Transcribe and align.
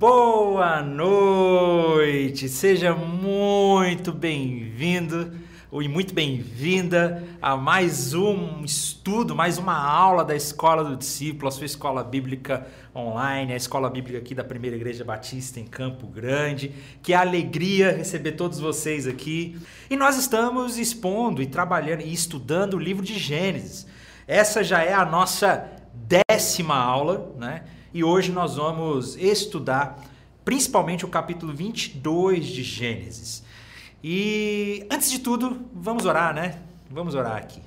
Boa 0.00 0.80
noite, 0.82 2.48
seja 2.48 2.94
muito 2.94 4.12
bem-vindo 4.12 5.30
e 5.70 5.88
muito 5.88 6.14
bem-vinda 6.14 7.22
a 7.42 7.54
mais 7.54 8.14
um 8.14 8.64
estudo, 8.64 9.36
mais 9.36 9.58
uma 9.58 9.76
aula 9.76 10.24
da 10.24 10.34
Escola 10.34 10.82
do 10.82 10.96
Discípulo, 10.96 11.48
a 11.48 11.50
sua 11.50 11.66
escola 11.66 12.02
bíblica 12.02 12.66
online, 12.96 13.52
a 13.52 13.56
escola 13.56 13.90
bíblica 13.90 14.16
aqui 14.16 14.34
da 14.34 14.42
Primeira 14.42 14.74
Igreja 14.74 15.04
Batista 15.04 15.60
em 15.60 15.66
Campo 15.66 16.06
Grande. 16.06 16.74
Que 17.02 17.12
alegria 17.12 17.94
receber 17.94 18.32
todos 18.32 18.58
vocês 18.58 19.06
aqui. 19.06 19.60
E 19.90 19.96
nós 19.96 20.16
estamos 20.16 20.78
expondo 20.78 21.42
e 21.42 21.46
trabalhando 21.46 22.00
e 22.00 22.10
estudando 22.10 22.72
o 22.72 22.78
livro 22.78 23.04
de 23.04 23.18
Gênesis. 23.18 23.86
Essa 24.26 24.64
já 24.64 24.82
é 24.82 24.94
a 24.94 25.04
nossa 25.04 25.70
décima 25.92 26.74
aula, 26.74 27.34
né? 27.38 27.64
E 27.92 28.04
hoje 28.04 28.30
nós 28.30 28.54
vamos 28.54 29.16
estudar 29.16 30.00
principalmente 30.44 31.04
o 31.04 31.08
capítulo 31.08 31.52
22 31.52 32.46
de 32.46 32.62
Gênesis. 32.62 33.42
E 34.02 34.86
antes 34.88 35.10
de 35.10 35.18
tudo, 35.18 35.60
vamos 35.74 36.04
orar, 36.04 36.32
né? 36.32 36.62
Vamos 36.88 37.16
orar 37.16 37.36
aqui. 37.36 37.60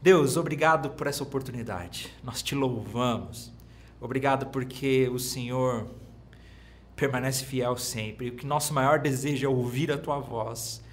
Deus, 0.00 0.36
obrigado 0.36 0.90
por 0.90 1.08
essa 1.08 1.24
oportunidade. 1.24 2.08
Nós 2.22 2.40
te 2.40 2.54
louvamos. 2.54 3.52
Obrigado 4.00 4.46
porque 4.46 5.08
o 5.12 5.18
Senhor 5.18 5.88
permanece 6.94 7.44
fiel 7.44 7.76
sempre. 7.76 8.28
O 8.28 8.36
que 8.36 8.46
nosso 8.46 8.72
maior 8.72 9.00
desejo 9.00 9.44
é 9.44 9.48
ouvir 9.48 9.90
a 9.90 9.98
tua 9.98 10.20
voz, 10.20 10.84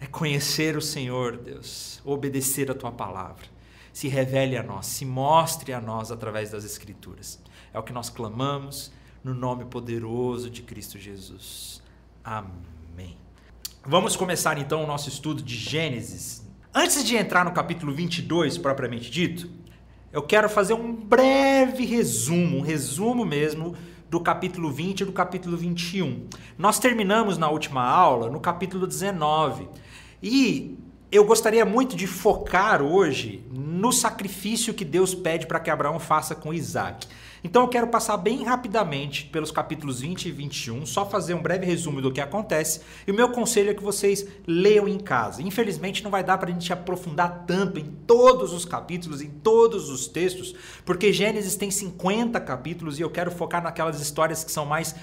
é 0.00 0.06
conhecer 0.08 0.76
o 0.76 0.82
Senhor, 0.82 1.36
Deus, 1.36 2.02
obedecer 2.04 2.72
a 2.72 2.74
tua 2.74 2.90
palavra. 2.90 3.46
Se 3.92 4.08
revele 4.08 4.56
a 4.56 4.64
nós, 4.64 4.86
se 4.86 5.04
mostre 5.04 5.72
a 5.72 5.80
nós 5.80 6.10
através 6.10 6.50
das 6.50 6.64
Escrituras. 6.64 7.38
É 7.72 7.78
o 7.78 7.82
que 7.82 7.92
nós 7.92 8.08
clamamos 8.10 8.92
no 9.22 9.34
nome 9.34 9.64
poderoso 9.64 10.50
de 10.50 10.62
Cristo 10.62 10.98
Jesus. 10.98 11.82
Amém. 12.24 13.16
Vamos 13.84 14.16
começar 14.16 14.58
então 14.58 14.84
o 14.84 14.86
nosso 14.86 15.08
estudo 15.08 15.42
de 15.42 15.54
Gênesis. 15.54 16.46
Antes 16.74 17.04
de 17.04 17.16
entrar 17.16 17.44
no 17.44 17.52
capítulo 17.52 17.92
22 17.92 18.58
propriamente 18.58 19.10
dito, 19.10 19.50
eu 20.12 20.22
quero 20.22 20.48
fazer 20.48 20.74
um 20.74 20.94
breve 20.94 21.84
resumo, 21.84 22.58
um 22.58 22.62
resumo 22.62 23.24
mesmo 23.24 23.76
do 24.08 24.20
capítulo 24.20 24.70
20 24.70 25.00
e 25.00 25.04
do 25.04 25.12
capítulo 25.12 25.56
21. 25.56 26.26
Nós 26.56 26.78
terminamos 26.78 27.36
na 27.36 27.50
última 27.50 27.82
aula 27.82 28.30
no 28.30 28.40
capítulo 28.40 28.86
19 28.86 29.68
e 30.22 30.78
eu 31.10 31.24
gostaria 31.24 31.64
muito 31.64 31.96
de 31.96 32.06
focar 32.06 32.82
hoje 32.82 33.44
no 33.50 33.92
sacrifício 33.92 34.74
que 34.74 34.84
Deus 34.84 35.14
pede 35.14 35.46
para 35.46 35.60
que 35.60 35.70
Abraão 35.70 35.98
faça 35.98 36.34
com 36.34 36.52
Isaac. 36.52 37.06
Então 37.42 37.62
eu 37.62 37.68
quero 37.68 37.86
passar 37.88 38.16
bem 38.16 38.42
rapidamente 38.44 39.26
pelos 39.26 39.50
capítulos 39.50 40.00
20 40.00 40.26
e 40.26 40.32
21, 40.32 40.86
só 40.86 41.06
fazer 41.06 41.34
um 41.34 41.42
breve 41.42 41.64
resumo 41.64 42.00
do 42.00 42.12
que 42.12 42.20
acontece. 42.20 42.80
E 43.06 43.10
o 43.10 43.14
meu 43.14 43.30
conselho 43.30 43.70
é 43.70 43.74
que 43.74 43.82
vocês 43.82 44.26
leiam 44.46 44.88
em 44.88 44.98
casa. 44.98 45.42
Infelizmente 45.42 46.02
não 46.02 46.10
vai 46.10 46.24
dar 46.24 46.38
para 46.38 46.50
a 46.50 46.52
gente 46.52 46.72
aprofundar 46.72 47.44
tanto 47.46 47.78
em 47.78 47.84
todos 48.06 48.52
os 48.52 48.64
capítulos, 48.64 49.20
em 49.20 49.30
todos 49.30 49.88
os 49.88 50.08
textos, 50.08 50.54
porque 50.84 51.12
Gênesis 51.12 51.56
tem 51.56 51.70
50 51.70 52.40
capítulos 52.40 52.98
e 52.98 53.02
eu 53.02 53.10
quero 53.10 53.30
focar 53.30 53.62
naquelas 53.62 54.00
histórias 54.00 54.42
que 54.42 54.50
são 54.50 54.66
mais 54.66 54.94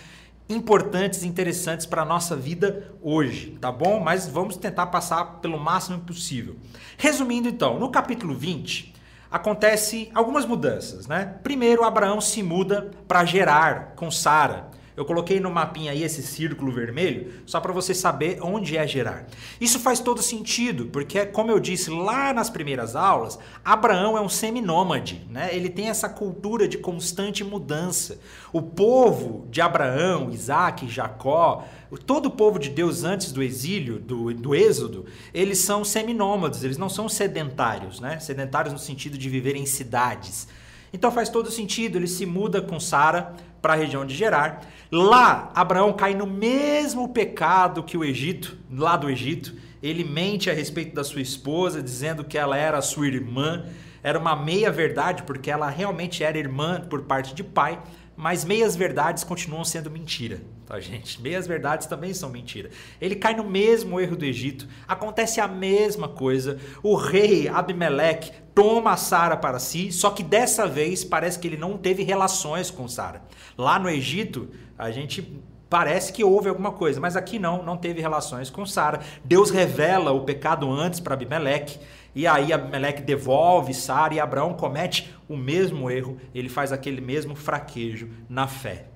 importantes 0.47 1.23
e 1.23 1.27
interessantes 1.27 1.86
para 1.86 2.03
a 2.03 2.05
nossa 2.05 2.36
vida 2.36 2.94
hoje, 3.02 3.58
tá 3.59 3.72
bom? 3.72 3.99
Mas 3.99 4.27
vamos 4.27 4.55
tentar 4.58 4.88
passar 4.88 5.39
pelo 5.39 5.59
máximo 5.59 5.99
possível. 5.99 6.55
Resumindo 6.97 7.49
então, 7.49 7.80
no 7.80 7.89
capítulo 7.89 8.36
20, 8.36 8.94
acontece 9.36 10.09
algumas 10.16 10.45
mudanças, 10.45 11.08
né? 11.08 11.36
Primeiro, 11.44 11.83
Abraão 11.83 12.22
se 12.22 12.41
muda 12.41 12.91
para 13.05 13.25
Gerar 13.25 13.94
com 13.97 14.09
Sara. 14.09 14.67
Eu 14.95 15.03
coloquei 15.03 15.39
no 15.39 15.51
mapinha 15.51 15.91
aí 15.91 16.03
esse 16.03 16.23
círculo 16.23 16.71
vermelho, 16.71 17.33
só 17.45 17.59
para 17.59 17.73
você 17.73 17.93
saber 17.93 18.39
onde 18.41 18.77
é 18.77 18.86
Gerar. 18.86 19.25
Isso 19.59 19.80
faz 19.80 19.99
todo 19.99 20.21
sentido, 20.21 20.86
porque 20.86 21.25
como 21.25 21.52
eu 21.52 21.59
disse 21.59 21.89
lá 21.89 22.31
nas 22.33 22.49
primeiras 22.49 22.95
aulas, 22.95 23.37
Abraão 23.64 24.17
é 24.17 24.21
um 24.21 24.30
seminômade, 24.30 25.27
né? 25.30 25.49
Ele 25.53 25.70
tem 25.70 25.89
essa 25.89 26.08
cultura 26.08 26.67
de 26.67 26.77
constante 26.77 27.43
mudança. 27.43 28.20
O 28.53 28.61
povo 28.61 29.47
de 29.49 29.59
Abraão, 29.59 30.30
Isaac, 30.31 30.87
Jacó, 30.87 31.65
todo 32.05 32.27
o 32.27 32.31
povo 32.31 32.58
de 32.58 32.70
Deus 32.70 33.03
antes 33.03 33.31
do 33.31 33.43
exílio, 33.43 33.99
do, 33.99 34.33
do 34.33 34.55
êxodo, 34.55 35.05
eles 35.33 35.59
são 35.59 35.83
seminômades, 35.83 36.64
eles 36.64 36.77
não 36.77 36.89
são 36.89 37.09
sedentários, 37.09 37.99
né? 37.99 38.20
Sedentários 38.20 38.71
no 38.71 38.80
sentido 38.80 39.17
de 39.17 39.30
viver 39.30 39.55
em 39.55 39.65
cidades. 39.65 40.47
Então 40.93 41.11
faz 41.11 41.27
todo 41.27 41.52
sentido, 41.52 41.97
ele 41.97 42.08
se 42.08 42.25
muda 42.25 42.61
com 42.61 42.80
Sara 42.80 43.33
para 43.65 43.73
a 43.73 43.77
região 43.77 44.05
de 44.05 44.14
Gerar. 44.14 44.61
Lá, 44.92 45.52
Abraão 45.55 45.92
cai 45.92 46.14
no 46.14 46.27
mesmo 46.27 47.09
pecado 47.09 47.81
que 47.81 47.98
o 47.98 48.03
Egito, 48.03 48.55
lá 48.71 48.95
do 48.95 49.09
Egito. 49.09 49.55
Ele 49.81 50.03
mente 50.03 50.52
a 50.52 50.53
respeito 50.53 50.93
da 50.93 51.03
sua 51.03 51.20
esposa, 51.20 51.81
dizendo 51.81 52.23
que 52.23 52.37
ela 52.37 52.55
era 52.55 52.80
sua 52.83 53.08
irmã. 53.08 53.65
Era 54.03 54.20
uma 54.20 54.36
meia 54.36 54.71
verdade, 54.71 55.23
porque 55.23 55.49
ela 55.49 55.67
realmente 55.67 56.23
era 56.23 56.37
irmã 56.37 56.80
por 56.80 57.05
parte 57.05 57.33
de 57.33 57.43
pai, 57.43 57.81
mas 58.15 58.45
meias 58.45 58.76
verdades 58.76 59.23
continuam 59.23 59.65
sendo 59.65 59.89
mentira, 59.89 60.42
tá, 60.65 60.80
gente? 60.80 61.21
Meias 61.21 61.48
verdades 61.48 61.87
também 61.87 62.14
são 62.14 62.30
mentira. 62.30 62.70
Ele 62.99 63.15
cai 63.15 63.36
no 63.36 63.43
mesmo 63.43 63.99
erro 63.99 64.15
do 64.15 64.26
Egito, 64.26 64.67
acontece 64.87 65.39
a 65.39 65.48
mesma 65.48 66.08
coisa. 66.08 66.58
O 66.81 66.95
rei 66.95 67.48
Abimeleque 67.48 68.31
toma 68.53 68.98
Sara 68.98 69.37
para 69.37 69.59
si, 69.59 69.92
só 69.92 70.09
que 70.09 70.23
dessa 70.23 70.65
vez 70.67 71.03
parece 71.03 71.37
que 71.37 71.48
ele 71.48 71.58
não 71.58 71.77
teve 71.77 72.03
relações 72.03 72.71
com 72.71 72.87
Sara. 72.87 73.21
Lá 73.58 73.77
no 73.77 73.89
Egito, 73.89 74.49
a 74.77 74.92
gente 74.92 75.42
parece 75.70 76.14
que 76.14 76.23
houve 76.23 76.49
alguma 76.49 76.71
coisa, 76.71 76.99
mas 76.99 77.15
aqui 77.15 77.37
não, 77.37 77.64
não 77.64 77.77
teve 77.77 78.02
relações 78.02 78.49
com 78.49 78.65
Sara. 78.65 79.02
Deus 79.23 79.49
revela 79.49 80.11
o 80.11 80.21
pecado 80.21 80.71
antes 80.71 80.99
para 80.99 81.14
Abimeleque. 81.14 81.80
E 82.15 82.26
aí 82.26 82.53
Abimeleque 82.53 83.02
devolve 83.02 83.73
Sara 83.73 84.14
e 84.14 84.20
Abraão 84.20 84.53
comete 84.53 85.14
o 85.27 85.36
mesmo 85.36 85.92
erro, 85.92 86.17
ele 86.33 86.47
faz 86.47 86.71
aquele 86.71 87.02
mesmo 87.02 87.36
fraquejo 87.36 88.09
na 88.30 88.47
fé. 88.47 88.95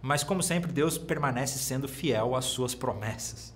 Mas 0.00 0.22
como 0.22 0.42
sempre, 0.42 0.72
Deus 0.72 0.96
permanece 0.96 1.58
sendo 1.58 1.88
fiel 1.88 2.36
às 2.36 2.44
suas 2.44 2.74
promessas. 2.74 3.54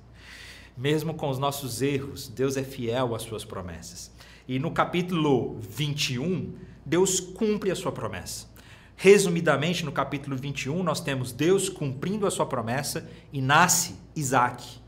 Mesmo 0.77 1.15
com 1.15 1.29
os 1.29 1.39
nossos 1.39 1.83
erros, 1.83 2.29
Deus 2.29 2.57
é 2.57 2.65
fiel 2.65 3.15
às 3.15 3.23
suas 3.23 3.45
promessas. 3.45 4.11
E 4.49 4.59
no 4.59 4.71
capítulo 4.71 5.59
21, 5.61 6.55
Deus 6.85 7.21
cumpre 7.21 7.71
a 7.71 7.77
sua 7.77 7.93
promessa. 7.93 8.51
Resumidamente, 8.97 9.85
no 9.85 9.93
capítulo 9.93 10.37
21, 10.37 10.83
nós 10.83 11.01
temos 11.01 11.33
Deus 11.33 11.69
cumprindo 11.69 12.27
a 12.27 12.31
sua 12.31 12.47
promessa 12.47 13.09
e 13.33 13.41
nasce 13.41 13.97
Isaac, 14.15 14.81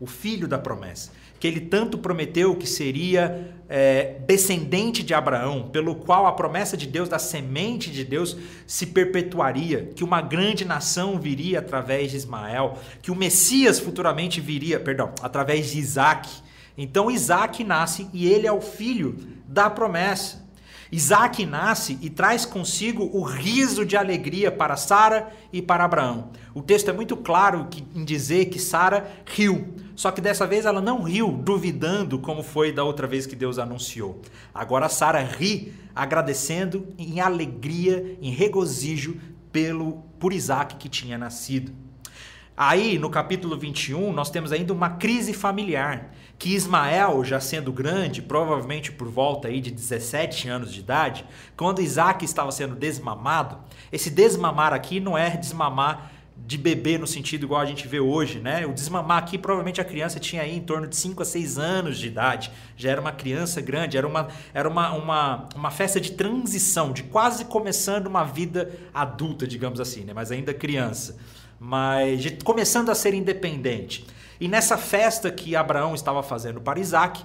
o 0.00 0.06
filho 0.06 0.48
da 0.48 0.58
promessa 0.58 1.10
que 1.42 1.48
ele 1.48 1.62
tanto 1.62 1.98
prometeu 1.98 2.54
que 2.54 2.68
seria 2.68 3.52
é, 3.68 4.14
descendente 4.28 5.02
de 5.02 5.12
Abraão, 5.12 5.70
pelo 5.72 5.96
qual 5.96 6.24
a 6.24 6.30
promessa 6.30 6.76
de 6.76 6.86
Deus, 6.86 7.08
da 7.08 7.18
semente 7.18 7.90
de 7.90 8.04
Deus, 8.04 8.36
se 8.64 8.86
perpetuaria, 8.86 9.90
que 9.96 10.04
uma 10.04 10.20
grande 10.20 10.64
nação 10.64 11.18
viria 11.18 11.58
através 11.58 12.12
de 12.12 12.16
Ismael, 12.16 12.78
que 13.02 13.10
o 13.10 13.16
Messias 13.16 13.80
futuramente 13.80 14.40
viria, 14.40 14.78
perdão, 14.78 15.12
através 15.20 15.72
de 15.72 15.80
Isaac. 15.80 16.30
Então 16.78 17.10
Isaac 17.10 17.64
nasce 17.64 18.08
e 18.12 18.28
ele 18.28 18.46
é 18.46 18.52
o 18.52 18.60
filho 18.60 19.18
da 19.44 19.68
promessa. 19.68 20.46
Isaac 20.92 21.44
nasce 21.44 21.98
e 22.00 22.08
traz 22.08 22.46
consigo 22.46 23.10
o 23.12 23.24
riso 23.24 23.84
de 23.84 23.96
alegria 23.96 24.52
para 24.52 24.76
Sara 24.76 25.32
e 25.52 25.60
para 25.60 25.82
Abraão. 25.82 26.30
O 26.54 26.62
texto 26.62 26.88
é 26.88 26.92
muito 26.92 27.16
claro 27.16 27.66
em 27.96 28.04
dizer 28.04 28.44
que 28.44 28.60
Sara 28.60 29.10
riu, 29.26 29.74
só 29.94 30.10
que 30.10 30.20
dessa 30.20 30.46
vez 30.46 30.64
ela 30.64 30.80
não 30.80 31.02
riu 31.02 31.32
duvidando 31.32 32.18
como 32.18 32.42
foi 32.42 32.72
da 32.72 32.84
outra 32.84 33.06
vez 33.06 33.26
que 33.26 33.36
Deus 33.36 33.58
anunciou. 33.58 34.20
Agora 34.54 34.88
Sara 34.88 35.22
ri 35.22 35.72
agradecendo 35.94 36.88
em 36.98 37.20
alegria, 37.20 38.16
em 38.20 38.30
regozijo 38.30 39.20
pelo 39.50 40.02
por 40.18 40.32
Isaac 40.32 40.76
que 40.76 40.88
tinha 40.88 41.18
nascido. 41.18 41.72
Aí, 42.56 42.98
no 42.98 43.08
capítulo 43.08 43.58
21, 43.58 44.12
nós 44.12 44.30
temos 44.30 44.52
ainda 44.52 44.72
uma 44.72 44.90
crise 44.90 45.32
familiar 45.32 46.12
que 46.38 46.54
Ismael, 46.54 47.24
já 47.24 47.40
sendo 47.40 47.72
grande, 47.72 48.20
provavelmente 48.20 48.92
por 48.92 49.08
volta 49.08 49.48
aí 49.48 49.60
de 49.60 49.70
17 49.70 50.48
anos 50.48 50.72
de 50.72 50.80
idade, 50.80 51.24
quando 51.56 51.80
Isaac 51.80 52.24
estava 52.24 52.52
sendo 52.52 52.74
desmamado, 52.74 53.58
esse 53.90 54.10
desmamar 54.10 54.72
aqui 54.72 55.00
não 55.00 55.16
é 55.16 55.36
desmamar 55.36 56.11
de 56.36 56.58
bebê 56.58 56.98
no 56.98 57.06
sentido 57.06 57.44
igual 57.44 57.60
a 57.60 57.66
gente 57.66 57.86
vê 57.86 58.00
hoje, 58.00 58.40
né? 58.40 58.66
O 58.66 58.72
desmamar 58.72 59.18
aqui, 59.18 59.38
provavelmente 59.38 59.80
a 59.80 59.84
criança 59.84 60.18
tinha 60.18 60.42
aí 60.42 60.56
em 60.56 60.60
torno 60.60 60.86
de 60.86 60.96
5 60.96 61.22
a 61.22 61.24
6 61.24 61.58
anos 61.58 61.98
de 61.98 62.08
idade, 62.08 62.50
já 62.76 62.90
era 62.90 63.00
uma 63.00 63.12
criança 63.12 63.60
grande, 63.60 63.96
era 63.96 64.06
uma, 64.06 64.28
era 64.52 64.68
uma, 64.68 64.92
uma, 64.92 65.48
uma 65.54 65.70
festa 65.70 66.00
de 66.00 66.12
transição, 66.12 66.92
de 66.92 67.04
quase 67.04 67.44
começando 67.44 68.06
uma 68.06 68.24
vida 68.24 68.70
adulta, 68.92 69.46
digamos 69.46 69.80
assim, 69.80 70.04
né? 70.04 70.12
Mas 70.12 70.30
ainda 70.30 70.52
criança, 70.52 71.16
mas 71.58 72.20
de, 72.22 72.30
começando 72.44 72.90
a 72.90 72.94
ser 72.94 73.14
independente. 73.14 74.04
E 74.40 74.48
nessa 74.48 74.76
festa 74.76 75.30
que 75.30 75.54
Abraão 75.54 75.94
estava 75.94 76.22
fazendo 76.22 76.60
para 76.60 76.80
Isaac, 76.80 77.22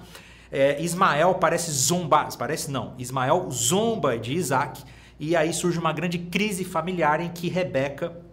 é, 0.50 0.80
Ismael 0.80 1.34
parece 1.34 1.70
zombar, 1.70 2.28
parece 2.38 2.70
não, 2.70 2.94
Ismael 2.96 3.50
zomba 3.50 4.16
de 4.16 4.32
Isaac, 4.34 4.82
e 5.18 5.34
aí 5.34 5.52
surge 5.52 5.78
uma 5.78 5.92
grande 5.92 6.18
crise 6.18 6.64
familiar 6.64 7.20
em 7.20 7.28
que 7.28 7.48
Rebeca 7.48 8.27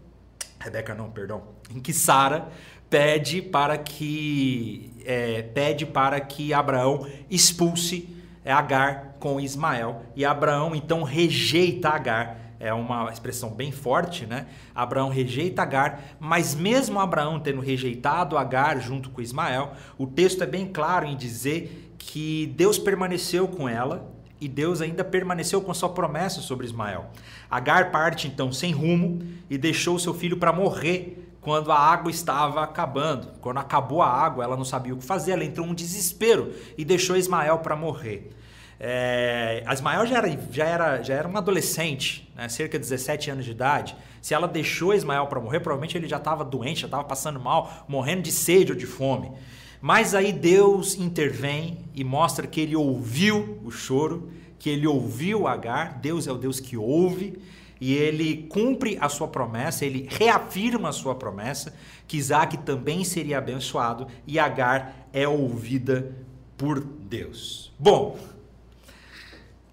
Rebeca 0.65 0.95
não, 0.95 1.09
perdão, 1.11 1.43
em 1.69 1.79
que 1.79 1.93
Sara 1.93 2.49
pede 2.89 3.41
para 3.41 3.77
que 3.77 4.91
é, 5.05 5.43
pede 5.43 5.85
para 5.85 6.19
que 6.19 6.53
Abraão 6.53 7.07
expulse 7.29 8.09
é, 8.43 8.51
Agar 8.51 9.15
com 9.19 9.39
Ismael 9.39 10.03
e 10.15 10.25
Abraão 10.25 10.75
então 10.75 11.03
rejeita 11.03 11.89
Agar 11.89 12.45
é 12.59 12.73
uma 12.73 13.11
expressão 13.11 13.51
bem 13.51 13.71
forte, 13.71 14.25
né? 14.25 14.47
Abraão 14.73 15.09
rejeita 15.09 15.61
Agar, 15.61 16.01
mas 16.19 16.55
mesmo 16.55 16.99
Abraão 16.99 17.39
tendo 17.39 17.59
rejeitado 17.59 18.37
Agar 18.37 18.79
junto 18.79 19.09
com 19.09 19.21
Ismael, 19.21 19.73
o 19.97 20.07
texto 20.07 20.41
é 20.43 20.47
bem 20.47 20.65
claro 20.65 21.05
em 21.05 21.15
dizer 21.15 21.93
que 21.97 22.53
Deus 22.55 22.79
permaneceu 22.79 23.47
com 23.47 23.69
ela 23.69 24.11
e 24.39 24.47
Deus 24.47 24.81
ainda 24.81 25.03
permaneceu 25.03 25.61
com 25.61 25.71
a 25.71 25.73
sua 25.73 25.89
promessa 25.89 26.41
sobre 26.41 26.65
Ismael. 26.65 27.09
Agar 27.55 27.89
parte 27.89 28.27
então 28.27 28.51
sem 28.51 28.73
rumo 28.73 29.25
e 29.49 29.57
deixou 29.57 29.97
seu 29.97 30.13
filho 30.13 30.35
para 30.35 30.51
morrer 30.51 31.25
quando 31.39 31.71
a 31.71 31.79
água 31.79 32.11
estava 32.11 32.61
acabando. 32.61 33.27
Quando 33.39 33.59
acabou 33.59 34.01
a 34.01 34.09
água, 34.09 34.43
ela 34.43 34.57
não 34.57 34.65
sabia 34.65 34.93
o 34.93 34.97
que 34.97 35.05
fazer, 35.05 35.31
ela 35.31 35.45
entrou 35.45 35.65
um 35.65 35.73
desespero 35.73 36.51
e 36.77 36.83
deixou 36.83 37.15
Ismael 37.15 37.59
para 37.59 37.73
morrer. 37.73 38.29
É, 38.77 39.63
a 39.65 39.73
Ismael 39.73 40.05
já 40.05 40.17
era, 40.17 40.39
já 40.51 40.65
era, 40.65 41.01
já 41.01 41.13
era 41.13 41.27
uma 41.29 41.39
adolescente, 41.39 42.29
né, 42.35 42.49
cerca 42.49 42.77
de 42.77 42.83
17 42.83 43.31
anos 43.31 43.45
de 43.45 43.51
idade. 43.51 43.95
Se 44.21 44.33
ela 44.33 44.49
deixou 44.49 44.93
Ismael 44.93 45.27
para 45.27 45.39
morrer, 45.39 45.61
provavelmente 45.61 45.97
ele 45.97 46.09
já 46.09 46.17
estava 46.17 46.43
doente, 46.43 46.81
já 46.81 46.87
estava 46.87 47.05
passando 47.05 47.39
mal, 47.39 47.85
morrendo 47.87 48.23
de 48.23 48.33
sede 48.33 48.73
ou 48.73 48.77
de 48.77 48.85
fome. 48.85 49.31
Mas 49.79 50.13
aí 50.13 50.33
Deus 50.33 50.95
intervém 50.95 51.85
e 51.93 52.03
mostra 52.03 52.45
que 52.47 52.59
ele 52.59 52.75
ouviu 52.75 53.61
o 53.63 53.71
choro, 53.71 54.29
que 54.65 54.69
ele 54.71 54.87
ouviu 54.87 55.45
Agar. 55.45 55.99
Deus 55.99 56.25
é 56.25 56.31
o 56.31 56.39
Deus 56.39 56.59
que 56.59 56.75
ouve 56.75 57.37
e 57.79 57.93
ele 57.93 58.47
cumpre 58.49 58.97
a 58.99 59.07
sua 59.07 59.27
promessa, 59.27 59.85
ele 59.85 60.07
reafirma 60.09 60.89
a 60.89 60.91
sua 60.91 61.13
promessa 61.13 61.75
que 62.07 62.17
Isaac 62.17 62.57
também 62.57 63.03
seria 63.03 63.37
abençoado 63.37 64.07
e 64.25 64.39
Agar 64.39 65.07
é 65.13 65.27
ouvida 65.27 66.15
por 66.57 66.79
Deus. 66.79 67.71
Bom, 67.77 68.17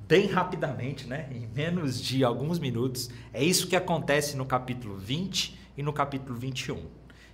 bem 0.00 0.26
rapidamente, 0.26 1.06
né? 1.06 1.26
em 1.32 1.48
menos 1.56 1.98
de 1.98 2.22
alguns 2.22 2.58
minutos. 2.58 3.08
É 3.32 3.42
isso 3.42 3.68
que 3.68 3.76
acontece 3.76 4.36
no 4.36 4.44
capítulo 4.44 4.98
20 4.98 5.58
e 5.74 5.82
no 5.82 5.94
capítulo 5.94 6.38
21. 6.38 6.78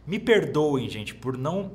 Me 0.07 0.21
perdoem, 0.21 0.89
gente, 0.89 1.13
por 1.13 1.37
não, 1.37 1.73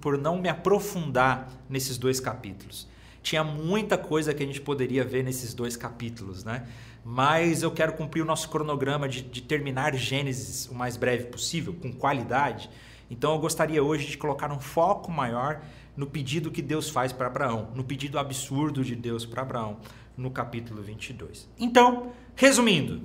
por 0.00 0.18
não 0.18 0.40
me 0.40 0.48
aprofundar 0.48 1.48
nesses 1.68 1.96
dois 1.96 2.18
capítulos. 2.18 2.88
Tinha 3.22 3.44
muita 3.44 3.98
coisa 3.98 4.32
que 4.32 4.42
a 4.42 4.46
gente 4.46 4.60
poderia 4.60 5.04
ver 5.04 5.22
nesses 5.22 5.52
dois 5.54 5.76
capítulos, 5.76 6.44
né? 6.44 6.66
Mas 7.04 7.62
eu 7.62 7.70
quero 7.70 7.92
cumprir 7.92 8.22
o 8.22 8.24
nosso 8.24 8.48
cronograma 8.48 9.08
de, 9.08 9.22
de 9.22 9.42
terminar 9.42 9.94
Gênesis 9.94 10.66
o 10.66 10.74
mais 10.74 10.96
breve 10.96 11.24
possível, 11.26 11.74
com 11.74 11.92
qualidade. 11.92 12.70
Então 13.10 13.32
eu 13.32 13.38
gostaria 13.38 13.82
hoje 13.82 14.06
de 14.06 14.18
colocar 14.18 14.52
um 14.52 14.60
foco 14.60 15.10
maior 15.10 15.62
no 15.96 16.06
pedido 16.06 16.50
que 16.50 16.62
Deus 16.62 16.88
faz 16.88 17.12
para 17.12 17.26
Abraão, 17.26 17.70
no 17.74 17.84
pedido 17.84 18.18
absurdo 18.18 18.84
de 18.84 18.94
Deus 18.94 19.26
para 19.26 19.42
Abraão 19.42 19.78
no 20.16 20.30
capítulo 20.30 20.82
22. 20.82 21.48
Então, 21.58 22.12
resumindo, 22.36 23.02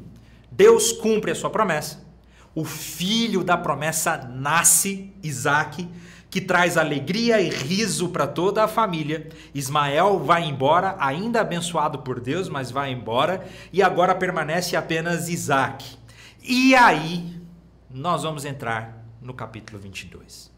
Deus 0.51 0.91
cumpre 0.91 1.31
a 1.31 1.35
sua 1.35 1.49
promessa, 1.49 2.05
o 2.53 2.63
filho 2.63 3.43
da 3.43 3.57
promessa 3.57 4.17
nasce, 4.17 5.13
Isaac, 5.21 5.87
que 6.35 6.41
traz 6.41 6.75
alegria 6.75 7.39
e 7.39 7.47
riso 7.47 8.09
para 8.09 8.27
toda 8.27 8.61
a 8.61 8.67
família. 8.67 9.29
Ismael 9.53 10.19
vai 10.19 10.43
embora, 10.43 10.97
ainda 10.99 11.39
abençoado 11.39 11.99
por 11.99 12.19
Deus, 12.19 12.49
mas 12.49 12.69
vai 12.69 12.91
embora, 12.91 13.47
e 13.71 13.81
agora 13.81 14.13
permanece 14.13 14.75
apenas 14.75 15.29
Isaac. 15.29 15.97
E 16.43 16.75
aí, 16.75 17.39
nós 17.89 18.23
vamos 18.23 18.43
entrar 18.43 19.01
no 19.21 19.33
capítulo 19.33 19.79
22, 19.79 20.51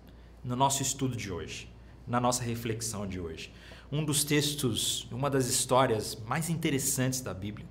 no 0.44 0.56
nosso 0.56 0.82
estudo 0.82 1.16
de 1.16 1.32
hoje, 1.32 1.72
na 2.08 2.20
nossa 2.20 2.42
reflexão 2.42 3.06
de 3.06 3.20
hoje 3.20 3.54
um 3.92 4.04
dos 4.04 4.24
textos, 4.24 5.08
uma 5.12 5.30
das 5.30 5.46
histórias 5.46 6.18
mais 6.28 6.50
interessantes 6.50 7.22
da 7.22 7.36
Bíblia, 7.36 7.68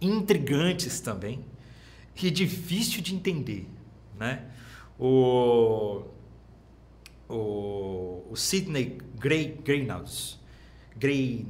intrigantes 0.00 0.98
também 0.98 1.44
e 2.20 2.28
difícil 2.28 3.00
de 3.00 3.14
entender, 3.14 3.68
né? 4.18 4.46
O, 4.98 6.02
o, 7.28 8.24
o 8.30 8.36
Sidney 8.36 8.98
Gray, 9.18 9.58
Greynaus, 9.64 10.40
Gray, 10.96 11.46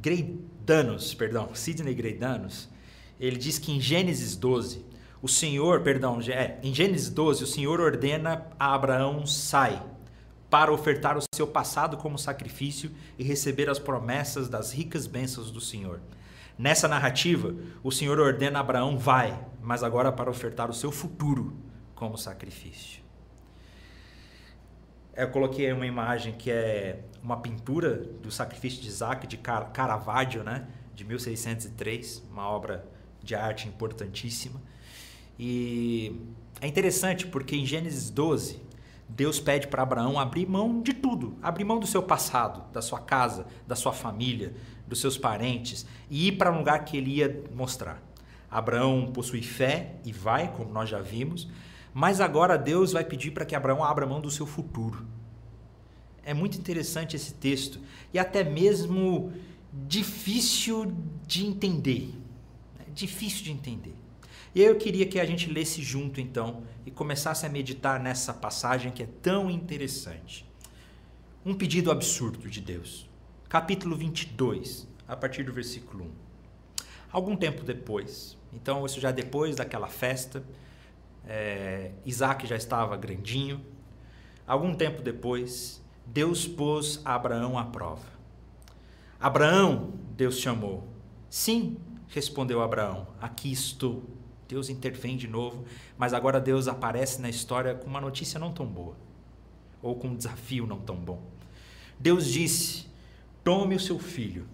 Greydanos, 0.00 1.14
perdão, 1.14 1.54
Sidney 1.54 1.94
Greydanos, 1.94 2.68
ele 3.18 3.36
diz 3.36 3.58
que 3.58 3.72
em 3.72 3.80
Gênesis 3.80 4.36
12, 4.36 4.84
o 5.22 5.28
Senhor, 5.28 5.80
perdão, 5.80 6.20
é, 6.28 6.58
em 6.62 6.74
Gênesis 6.74 7.08
12, 7.08 7.44
o 7.44 7.46
Senhor 7.46 7.80
ordena 7.80 8.46
a 8.58 8.74
Abraão 8.74 9.26
sai 9.26 9.82
para 10.48 10.72
ofertar 10.72 11.18
o 11.18 11.22
seu 11.34 11.46
passado 11.46 11.96
como 11.96 12.18
sacrifício 12.18 12.90
e 13.18 13.24
receber 13.24 13.68
as 13.68 13.78
promessas 13.78 14.48
das 14.48 14.72
ricas 14.72 15.06
bênçãos 15.06 15.50
do 15.50 15.60
Senhor. 15.60 16.00
Nessa 16.58 16.88
narrativa, 16.88 17.54
o 17.82 17.90
Senhor 17.90 18.18
ordena 18.18 18.58
a 18.58 18.60
Abraão: 18.60 18.96
vai, 18.98 19.38
mas 19.60 19.82
agora 19.82 20.12
para 20.12 20.30
ofertar 20.30 20.70
o 20.70 20.74
seu 20.74 20.92
futuro 20.92 21.56
como 21.94 22.16
sacrifício. 22.16 23.05
Eu 25.16 25.28
coloquei 25.28 25.72
uma 25.72 25.86
imagem 25.86 26.34
que 26.34 26.50
é 26.50 27.00
uma 27.22 27.38
pintura 27.38 27.94
do 28.22 28.30
sacrifício 28.30 28.82
de 28.82 28.88
Isaac 28.88 29.26
de 29.26 29.38
Caravaggio, 29.38 30.44
né? 30.44 30.66
de 30.94 31.04
1603, 31.04 32.22
uma 32.30 32.46
obra 32.46 32.86
de 33.22 33.34
arte 33.34 33.66
importantíssima. 33.66 34.60
E 35.38 36.20
é 36.60 36.66
interessante 36.66 37.26
porque 37.26 37.56
em 37.56 37.64
Gênesis 37.64 38.10
12, 38.10 38.60
Deus 39.08 39.40
pede 39.40 39.68
para 39.68 39.82
Abraão 39.82 40.18
abrir 40.18 40.46
mão 40.46 40.82
de 40.82 40.92
tudo, 40.92 41.38
abrir 41.42 41.64
mão 41.64 41.80
do 41.80 41.86
seu 41.86 42.02
passado, 42.02 42.70
da 42.70 42.82
sua 42.82 43.00
casa, 43.00 43.46
da 43.66 43.74
sua 43.74 43.94
família, 43.94 44.54
dos 44.86 45.00
seus 45.00 45.16
parentes 45.16 45.86
e 46.10 46.28
ir 46.28 46.32
para 46.32 46.52
um 46.52 46.58
lugar 46.58 46.84
que 46.84 46.94
ele 46.94 47.16
ia 47.16 47.42
mostrar. 47.54 48.02
Abraão 48.50 49.10
possui 49.12 49.42
fé 49.42 49.96
e 50.04 50.12
vai, 50.12 50.52
como 50.52 50.70
nós 50.70 50.90
já 50.90 51.00
vimos, 51.00 51.48
mas 51.96 52.20
agora 52.20 52.58
Deus 52.58 52.92
vai 52.92 53.02
pedir 53.02 53.30
para 53.30 53.46
que 53.46 53.54
Abraão 53.54 53.82
abra 53.82 54.06
mão 54.06 54.20
do 54.20 54.30
seu 54.30 54.44
futuro. 54.44 55.06
É 56.22 56.34
muito 56.34 56.58
interessante 56.58 57.16
esse 57.16 57.32
texto 57.32 57.80
e 58.12 58.18
até 58.18 58.44
mesmo 58.44 59.32
difícil 59.72 60.92
de 61.26 61.46
entender. 61.46 62.12
É 62.86 62.90
difícil 62.90 63.44
de 63.44 63.50
entender. 63.50 63.94
E 64.54 64.60
eu 64.60 64.76
queria 64.76 65.06
que 65.06 65.18
a 65.18 65.24
gente 65.24 65.50
lesse 65.50 65.80
junto 65.82 66.20
então 66.20 66.64
e 66.84 66.90
começasse 66.90 67.46
a 67.46 67.48
meditar 67.48 67.98
nessa 67.98 68.34
passagem 68.34 68.92
que 68.92 69.02
é 69.02 69.08
tão 69.22 69.50
interessante. 69.50 70.46
Um 71.46 71.54
pedido 71.54 71.90
absurdo 71.90 72.50
de 72.50 72.60
Deus. 72.60 73.08
Capítulo 73.48 73.96
22, 73.96 74.86
a 75.08 75.16
partir 75.16 75.44
do 75.44 75.52
versículo 75.54 76.04
1. 76.04 76.10
Algum 77.10 77.34
tempo 77.34 77.64
depois, 77.64 78.36
então 78.52 78.84
isso 78.84 79.00
já 79.00 79.10
depois 79.10 79.56
daquela 79.56 79.88
festa, 79.88 80.44
é, 81.26 81.92
Isaac 82.04 82.46
já 82.46 82.56
estava 82.56 82.96
grandinho. 82.96 83.60
Algum 84.46 84.74
tempo 84.74 85.02
depois, 85.02 85.82
Deus 86.06 86.46
pôs 86.46 87.00
Abraão 87.04 87.58
à 87.58 87.64
prova. 87.64 88.06
Abraão, 89.18 89.92
Deus 90.16 90.38
chamou. 90.38 90.86
Sim, 91.28 91.76
respondeu 92.08 92.62
Abraão, 92.62 93.08
aqui 93.20 93.50
estou. 93.50 94.04
Deus 94.48 94.68
intervém 94.68 95.16
de 95.16 95.26
novo, 95.26 95.64
mas 95.98 96.14
agora 96.14 96.40
Deus 96.40 96.68
aparece 96.68 97.20
na 97.20 97.28
história 97.28 97.74
com 97.74 97.88
uma 97.88 98.00
notícia 98.00 98.38
não 98.38 98.52
tão 98.52 98.64
boa, 98.64 98.96
ou 99.82 99.96
com 99.96 100.08
um 100.08 100.14
desafio 100.14 100.66
não 100.66 100.78
tão 100.78 100.94
bom. 100.94 101.20
Deus 101.98 102.26
disse: 102.26 102.86
Tome 103.42 103.74
o 103.74 103.80
seu 103.80 103.98
filho, 103.98 104.46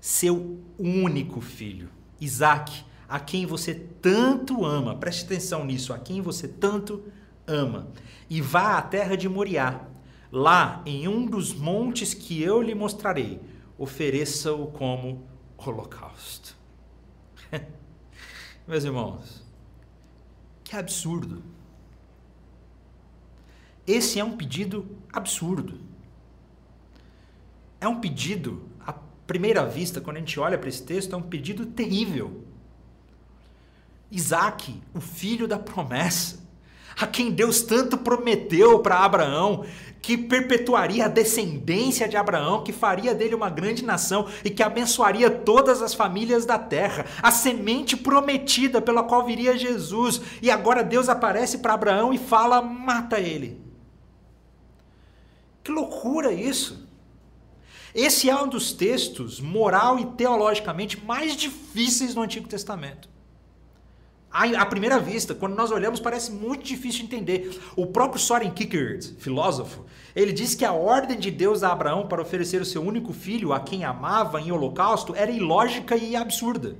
seu 0.00 0.60
único 0.78 1.40
filho, 1.40 1.88
Isaac, 2.20 2.84
a 3.08 3.18
quem 3.18 3.46
você 3.46 3.74
tanto 3.74 4.66
ama, 4.66 4.94
preste 4.94 5.24
atenção 5.24 5.64
nisso, 5.64 5.92
a 5.92 5.98
quem 5.98 6.20
você 6.20 6.46
tanto 6.46 7.02
ama, 7.46 7.88
e 8.28 8.40
vá 8.42 8.76
à 8.76 8.82
terra 8.82 9.16
de 9.16 9.28
Moriá. 9.28 9.86
Lá, 10.30 10.82
em 10.84 11.08
um 11.08 11.24
dos 11.24 11.54
montes 11.54 12.12
que 12.12 12.42
eu 12.42 12.60
lhe 12.60 12.74
mostrarei, 12.74 13.40
ofereça-o 13.78 14.66
como 14.66 15.26
holocausto. 15.56 16.54
Meus 18.68 18.84
irmãos, 18.84 19.42
que 20.62 20.76
absurdo. 20.76 21.42
Esse 23.86 24.20
é 24.20 24.24
um 24.24 24.36
pedido 24.36 24.98
absurdo. 25.10 25.80
É 27.80 27.88
um 27.88 28.00
pedido, 28.00 28.68
à 28.78 28.92
primeira 29.26 29.64
vista, 29.64 29.98
quando 29.98 30.18
a 30.18 30.20
gente 30.20 30.38
olha 30.38 30.58
para 30.58 30.68
esse 30.68 30.82
texto, 30.82 31.14
é 31.14 31.16
um 31.16 31.22
pedido 31.22 31.64
terrível. 31.64 32.44
Isaac, 34.10 34.74
o 34.94 35.00
filho 35.00 35.46
da 35.46 35.58
promessa, 35.58 36.38
a 36.98 37.06
quem 37.06 37.30
Deus 37.30 37.62
tanto 37.62 37.98
prometeu 37.98 38.80
para 38.80 38.98
Abraão, 38.98 39.64
que 40.00 40.16
perpetuaria 40.16 41.04
a 41.04 41.08
descendência 41.08 42.08
de 42.08 42.16
Abraão, 42.16 42.62
que 42.62 42.72
faria 42.72 43.14
dele 43.14 43.34
uma 43.34 43.50
grande 43.50 43.84
nação 43.84 44.26
e 44.44 44.50
que 44.50 44.62
abençoaria 44.62 45.30
todas 45.30 45.82
as 45.82 45.94
famílias 45.94 46.46
da 46.46 46.58
terra, 46.58 47.04
a 47.22 47.30
semente 47.30 47.96
prometida 47.96 48.80
pela 48.80 49.02
qual 49.02 49.26
viria 49.26 49.58
Jesus. 49.58 50.20
E 50.40 50.50
agora 50.50 50.82
Deus 50.82 51.08
aparece 51.08 51.58
para 51.58 51.74
Abraão 51.74 52.12
e 52.12 52.18
fala: 52.18 52.62
mata 52.62 53.20
ele. 53.20 53.60
Que 55.62 55.70
loucura 55.70 56.32
isso! 56.32 56.88
Esse 57.94 58.30
é 58.30 58.36
um 58.36 58.48
dos 58.48 58.72
textos 58.72 59.40
moral 59.40 59.98
e 59.98 60.06
teologicamente 60.06 61.02
mais 61.04 61.36
difíceis 61.36 62.14
do 62.14 62.22
Antigo 62.22 62.48
Testamento. 62.48 63.08
À 64.30 64.66
primeira 64.66 64.98
vista, 64.98 65.34
quando 65.34 65.56
nós 65.56 65.70
olhamos, 65.70 66.00
parece 66.00 66.30
muito 66.30 66.62
difícil 66.62 67.00
de 67.00 67.06
entender. 67.06 67.60
O 67.74 67.86
próprio 67.86 68.20
Soren 68.20 68.50
Kierkegaard, 68.50 69.16
filósofo, 69.18 69.86
ele 70.14 70.32
diz 70.32 70.54
que 70.54 70.66
a 70.66 70.72
ordem 70.72 71.18
de 71.18 71.30
Deus 71.30 71.62
a 71.62 71.72
Abraão 71.72 72.06
para 72.06 72.20
oferecer 72.20 72.60
o 72.60 72.64
seu 72.64 72.82
único 72.82 73.12
filho 73.12 73.52
a 73.54 73.60
quem 73.60 73.84
amava 73.84 74.40
em 74.40 74.52
holocausto 74.52 75.14
era 75.14 75.30
ilógica 75.30 75.96
e 75.96 76.14
absurda. 76.14 76.76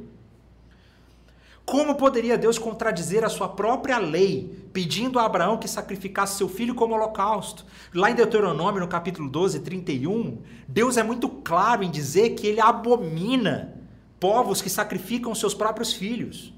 Como 1.64 1.96
poderia 1.96 2.38
Deus 2.38 2.58
contradizer 2.58 3.24
a 3.24 3.28
sua 3.28 3.48
própria 3.48 3.98
lei, 3.98 4.68
pedindo 4.72 5.18
a 5.18 5.24
Abraão 5.24 5.58
que 5.58 5.68
sacrificasse 5.68 6.38
seu 6.38 6.48
filho 6.48 6.74
como 6.74 6.94
holocausto? 6.94 7.64
Lá 7.94 8.10
em 8.10 8.14
Deuteronômio, 8.14 8.80
no 8.80 8.88
capítulo 8.88 9.28
12, 9.28 9.60
31, 9.60 10.38
Deus 10.66 10.96
é 10.96 11.02
muito 11.02 11.28
claro 11.28 11.82
em 11.82 11.90
dizer 11.90 12.30
que 12.30 12.46
ele 12.46 12.60
abomina 12.60 13.74
povos 14.18 14.62
que 14.62 14.70
sacrificam 14.70 15.34
seus 15.34 15.52
próprios 15.54 15.92
filhos. 15.92 16.57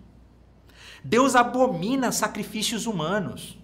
Deus 1.05 1.35
abomina 1.35 2.13
sacrifícios 2.13 2.87
humanos. 2.87 3.59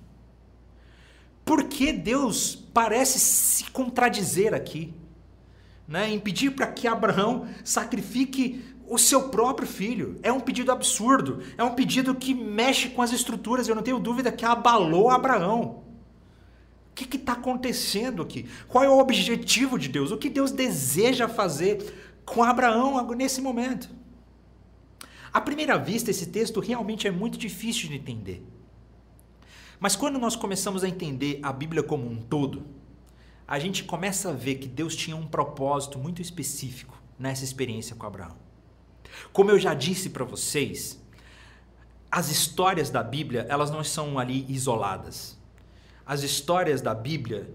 Por 1.45 1.65
que 1.65 1.93
Deus 1.93 2.57
parece 2.75 3.19
se 3.21 3.71
contradizer 3.71 4.53
aqui? 4.53 4.93
Né? 5.87 6.11
Em 6.11 6.19
pedir 6.19 6.51
para 6.51 6.67
que 6.67 6.89
Abraão 6.89 7.47
sacrifique 7.63 8.65
o 8.89 8.99
seu 8.99 9.29
próprio 9.29 9.69
filho. 9.69 10.19
É 10.23 10.33
um 10.33 10.41
pedido 10.41 10.73
absurdo. 10.73 11.43
É 11.57 11.63
um 11.63 11.75
pedido 11.75 12.15
que 12.15 12.35
mexe 12.35 12.89
com 12.89 13.03
as 13.03 13.13
estruturas. 13.13 13.69
Eu 13.69 13.75
não 13.75 13.83
tenho 13.83 13.99
dúvida 13.99 14.33
que 14.33 14.45
abalou 14.45 15.11
Abraão. 15.11 15.85
O 16.91 16.95
que 16.95 17.17
está 17.17 17.35
acontecendo 17.35 18.23
aqui? 18.23 18.49
Qual 18.67 18.83
é 18.83 18.89
o 18.89 18.99
objetivo 18.99 19.79
de 19.79 19.89
Deus? 19.89 20.11
O 20.11 20.17
que 20.17 20.31
Deus 20.31 20.51
deseja 20.51 21.29
fazer 21.29 21.95
com 22.25 22.43
Abraão 22.43 23.07
nesse 23.15 23.41
momento? 23.41 23.89
À 25.37 25.41
primeira 25.43 25.77
vista, 25.77 26.11
esse 26.11 26.29
texto 26.29 26.61
realmente 26.61 27.07
é 27.07 27.11
muito 27.11 27.37
difícil 27.37 27.91
de 27.91 27.97
entender. 27.97 28.43
Mas 29.79 29.95
quando 29.95 30.19
nós 30.19 30.35
começamos 30.35 30.83
a 30.83 30.89
entender 30.89 31.41
a 31.43 31.53
Bíblia 31.53 31.83
como 31.83 32.11
um 32.11 32.17
todo, 32.17 32.65
a 33.47 33.59
gente 33.59 33.85
começa 33.85 34.31
a 34.31 34.33
ver 34.33 34.55
que 34.55 34.67
Deus 34.67 34.97
tinha 34.97 35.15
um 35.15 35.27
propósito 35.27 35.99
muito 35.99 36.23
específico 36.23 36.99
nessa 37.19 37.45
experiência 37.45 37.95
com 37.95 38.07
Abraão. 38.07 38.35
Como 39.31 39.51
eu 39.51 39.59
já 39.59 39.75
disse 39.75 40.09
para 40.09 40.25
vocês, 40.25 40.99
as 42.11 42.31
histórias 42.31 42.89
da 42.89 43.03
Bíblia, 43.03 43.45
elas 43.51 43.71
não 43.71 43.85
são 43.85 44.19
ali 44.19 44.47
isoladas. 44.49 45.39
As 46.07 46.23
histórias 46.23 46.81
da 46.81 46.95
Bíblia, 46.95 47.47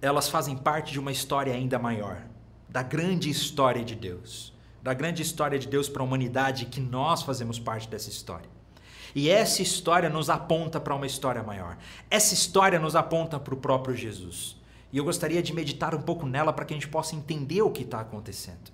elas 0.00 0.28
fazem 0.28 0.56
parte 0.56 0.92
de 0.92 1.00
uma 1.00 1.10
história 1.10 1.52
ainda 1.52 1.80
maior, 1.80 2.24
da 2.68 2.84
grande 2.84 3.28
história 3.28 3.84
de 3.84 3.96
Deus 3.96 4.56
da 4.82 4.94
grande 4.94 5.22
história 5.22 5.58
de 5.58 5.66
Deus 5.66 5.88
para 5.88 6.02
a 6.02 6.04
humanidade 6.04 6.66
que 6.66 6.80
nós 6.80 7.22
fazemos 7.22 7.58
parte 7.58 7.88
dessa 7.88 8.08
história. 8.08 8.48
E 9.14 9.28
essa 9.28 9.62
história 9.62 10.08
nos 10.08 10.30
aponta 10.30 10.78
para 10.78 10.94
uma 10.94 11.06
história 11.06 11.42
maior. 11.42 11.76
Essa 12.10 12.34
história 12.34 12.78
nos 12.78 12.94
aponta 12.94 13.38
para 13.38 13.54
o 13.54 13.56
próprio 13.56 13.96
Jesus. 13.96 14.56
E 14.92 14.98
eu 14.98 15.04
gostaria 15.04 15.42
de 15.42 15.52
meditar 15.52 15.94
um 15.94 16.00
pouco 16.00 16.26
nela 16.26 16.52
para 16.52 16.64
que 16.64 16.74
a 16.74 16.76
gente 16.76 16.88
possa 16.88 17.14
entender 17.14 17.62
o 17.62 17.70
que 17.70 17.82
está 17.82 18.00
acontecendo. 18.00 18.70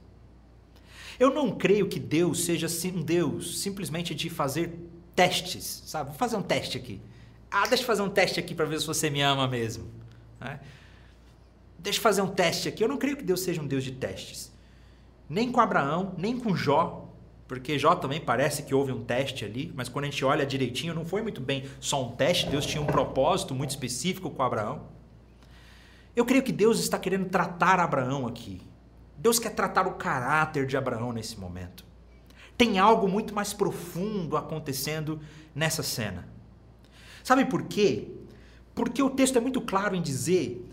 Eu 1.18 1.32
não 1.32 1.52
creio 1.52 1.88
que 1.88 2.00
Deus 2.00 2.44
seja 2.44 2.66
um 2.92 3.02
Deus 3.02 3.60
simplesmente 3.60 4.14
de 4.14 4.28
fazer 4.28 4.76
testes, 5.14 5.82
sabe? 5.86 6.10
Vou 6.10 6.18
fazer 6.18 6.36
um 6.36 6.42
teste 6.42 6.76
aqui. 6.76 7.00
Ah, 7.50 7.66
deixa 7.66 7.84
eu 7.84 7.86
fazer 7.86 8.02
um 8.02 8.10
teste 8.10 8.40
aqui 8.40 8.54
para 8.54 8.64
ver 8.64 8.80
se 8.80 8.86
você 8.86 9.08
me 9.08 9.20
ama 9.20 9.46
mesmo. 9.46 9.88
Né? 10.40 10.58
Deixa 11.78 11.98
eu 12.00 12.02
fazer 12.02 12.22
um 12.22 12.26
teste 12.26 12.68
aqui. 12.68 12.82
Eu 12.82 12.88
não 12.88 12.96
creio 12.96 13.16
que 13.16 13.22
Deus 13.22 13.40
seja 13.40 13.62
um 13.62 13.66
Deus 13.66 13.84
de 13.84 13.92
testes 13.92 14.53
nem 15.34 15.50
com 15.50 15.60
Abraão, 15.60 16.14
nem 16.16 16.38
com 16.38 16.54
Jó, 16.54 17.08
porque 17.48 17.76
Jó 17.76 17.96
também 17.96 18.20
parece 18.20 18.62
que 18.62 18.72
houve 18.72 18.92
um 18.92 19.02
teste 19.02 19.44
ali, 19.44 19.72
mas 19.74 19.88
quando 19.88 20.04
a 20.04 20.08
gente 20.08 20.24
olha 20.24 20.46
direitinho, 20.46 20.94
não 20.94 21.04
foi 21.04 21.22
muito 21.22 21.40
bem 21.40 21.64
só 21.80 22.04
um 22.04 22.12
teste, 22.12 22.48
Deus 22.48 22.64
tinha 22.64 22.80
um 22.80 22.86
propósito 22.86 23.52
muito 23.52 23.70
específico 23.70 24.30
com 24.30 24.42
Abraão. 24.44 24.82
Eu 26.14 26.24
creio 26.24 26.44
que 26.44 26.52
Deus 26.52 26.78
está 26.78 27.00
querendo 27.00 27.28
tratar 27.28 27.80
Abraão 27.80 28.28
aqui. 28.28 28.62
Deus 29.18 29.40
quer 29.40 29.50
tratar 29.50 29.88
o 29.88 29.94
caráter 29.94 30.66
de 30.66 30.76
Abraão 30.76 31.12
nesse 31.12 31.36
momento. 31.36 31.84
Tem 32.56 32.78
algo 32.78 33.08
muito 33.08 33.34
mais 33.34 33.52
profundo 33.52 34.36
acontecendo 34.36 35.20
nessa 35.52 35.82
cena. 35.82 36.28
Sabe 37.24 37.44
por 37.44 37.64
quê? 37.64 38.08
Porque 38.72 39.02
o 39.02 39.10
texto 39.10 39.36
é 39.36 39.40
muito 39.40 39.60
claro 39.60 39.96
em 39.96 40.02
dizer 40.02 40.64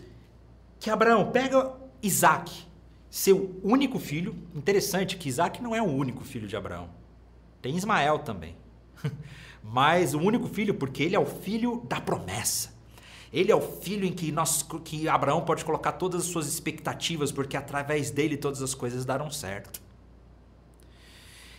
que 0.78 0.88
Abraão 0.88 1.32
pega 1.32 1.74
Isaac, 2.00 2.70
seu 3.12 3.60
único 3.62 3.98
filho. 3.98 4.34
Interessante 4.54 5.18
que 5.18 5.28
Isaac 5.28 5.62
não 5.62 5.76
é 5.76 5.82
o 5.82 5.84
único 5.84 6.24
filho 6.24 6.48
de 6.48 6.56
Abraão. 6.56 6.88
Tem 7.60 7.76
Ismael 7.76 8.20
também. 8.20 8.56
Mas 9.62 10.14
o 10.14 10.18
único 10.18 10.48
filho, 10.48 10.74
porque 10.74 11.02
ele 11.02 11.14
é 11.14 11.20
o 11.20 11.26
filho 11.26 11.82
da 11.86 12.00
promessa. 12.00 12.72
Ele 13.30 13.52
é 13.52 13.54
o 13.54 13.60
filho 13.60 14.06
em 14.06 14.12
que, 14.12 14.32
nós, 14.32 14.66
que 14.82 15.10
Abraão 15.10 15.42
pode 15.42 15.62
colocar 15.62 15.92
todas 15.92 16.22
as 16.22 16.26
suas 16.28 16.46
expectativas, 16.46 17.30
porque 17.30 17.54
através 17.54 18.10
dele 18.10 18.34
todas 18.34 18.62
as 18.62 18.74
coisas 18.74 19.04
darão 19.04 19.30
certo. 19.30 19.82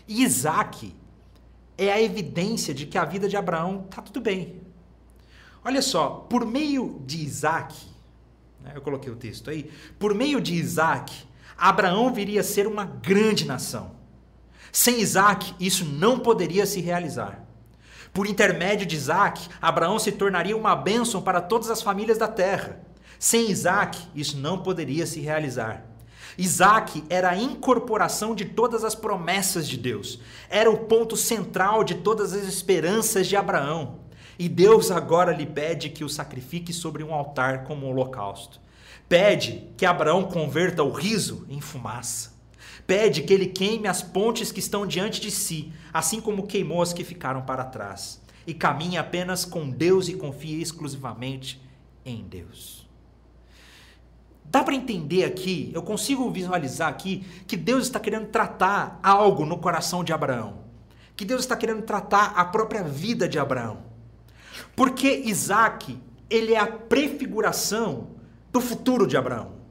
E 0.08 0.24
Isaac 0.24 0.92
é 1.78 1.92
a 1.92 2.02
evidência 2.02 2.74
de 2.74 2.88
que 2.88 2.98
a 2.98 3.06
vida 3.06 3.30
de 3.30 3.38
Abraão 3.38 3.86
está 3.86 4.02
tudo 4.02 4.20
bem. 4.20 4.60
Olha 5.64 5.84
só, 5.84 6.10
por 6.10 6.48
meio 6.48 7.00
de 7.06 7.24
Isaac, 7.24 7.76
né, 8.60 8.72
eu 8.74 8.82
coloquei 8.82 9.12
o 9.12 9.16
texto 9.16 9.52
aí, 9.52 9.72
por 10.00 10.16
meio 10.16 10.42
de 10.42 10.56
Isaac, 10.56 11.32
Abraão 11.58 12.14
viria 12.14 12.42
a 12.42 12.44
ser 12.44 12.68
uma 12.68 12.86
grande 12.86 13.46
nação. 13.46 13.92
Sem 14.72 15.00
Isaac, 15.00 15.54
isso 15.60 15.86
não 15.86 16.20
poderia 16.20 16.66
se 16.66 16.82
realizar. 16.82 17.46
Por 18.12 18.28
intermédio 18.28 18.86
de 18.86 18.96
Isaac, 18.96 19.48
Abraão 19.62 19.98
se 19.98 20.12
tornaria 20.12 20.56
uma 20.56 20.76
bênção 20.76 21.22
para 21.22 21.42
todas 21.42 21.70
as 21.70 21.82
famílias 21.82 22.18
da 22.18 22.28
terra. 22.28 22.80
Sem 23.20 23.50
Isaac, 23.50 24.00
isso 24.16 24.38
não 24.38 24.60
poderia 24.60 25.06
se 25.06 25.20
realizar. 25.20 25.86
Isaac 26.38 27.04
era 27.10 27.30
a 27.30 27.38
incorporação 27.38 28.34
de 28.34 28.46
todas 28.46 28.84
as 28.84 28.96
promessas 28.96 29.68
de 29.68 29.78
Deus, 29.78 30.20
era 30.50 30.70
o 30.70 30.86
ponto 30.86 31.16
central 31.16 31.84
de 31.84 31.96
todas 31.96 32.34
as 32.34 32.48
esperanças 32.48 33.28
de 33.28 33.36
Abraão. 33.36 34.00
E 34.38 34.50
Deus 34.50 34.90
agora 34.90 35.32
lhe 35.32 35.46
pede 35.46 35.90
que 35.90 36.04
o 36.04 36.10
sacrifique 36.10 36.74
sobre 36.74 37.04
um 37.04 37.14
altar 37.14 37.64
como 37.66 37.86
holocausto. 37.86 38.60
Pede 39.14 39.70
que 39.78 39.86
Abraão 39.86 40.24
converta 40.24 40.82
o 40.82 40.92
riso 40.92 41.46
em 41.48 41.62
fumaça. 41.62 42.34
Pede 42.88 43.22
que 43.22 43.32
ele 43.32 43.46
queime 43.46 43.88
as 43.88 44.02
pontes 44.02 44.52
que 44.52 44.58
estão 44.58 44.88
diante 44.88 45.22
de 45.22 45.30
si, 45.30 45.72
assim 45.94 46.20
como 46.20 46.48
queimou 46.48 46.82
as 46.82 46.94
que 46.94 47.04
ficaram 47.04 47.44
para 47.44 47.64
trás. 47.64 48.20
E 48.48 48.56
caminhe 48.56 48.98
apenas 48.98 49.46
com 49.46 49.70
Deus 49.70 50.08
e 50.08 50.16
confie 50.16 50.60
exclusivamente 50.60 51.62
em 52.04 52.24
Deus. 52.24 52.90
Dá 54.46 54.64
para 54.64 54.74
entender 54.74 55.26
aqui, 55.26 55.70
eu 55.76 55.84
consigo 55.84 56.32
visualizar 56.32 56.90
aqui, 56.90 57.24
que 57.46 57.56
Deus 57.56 57.84
está 57.84 58.00
querendo 58.00 58.30
tratar 58.30 59.00
algo 59.04 59.46
no 59.46 59.60
coração 59.60 60.04
de 60.04 60.12
Abraão. 60.12 60.64
Que 61.16 61.24
Deus 61.24 61.42
está 61.42 61.56
querendo 61.56 61.84
tratar 61.84 62.34
a 62.36 62.46
própria 62.46 62.82
vida 62.82 63.30
de 63.30 63.38
Abraão. 63.38 63.84
Porque 64.76 65.22
Isaac, 65.24 66.00
ele 66.32 66.56
é 66.56 66.60
a 66.60 66.66
prefiguração 66.66 68.13
do 68.54 68.62
futuro 68.62 69.08
de 69.08 69.18
Abraão. 69.18 69.64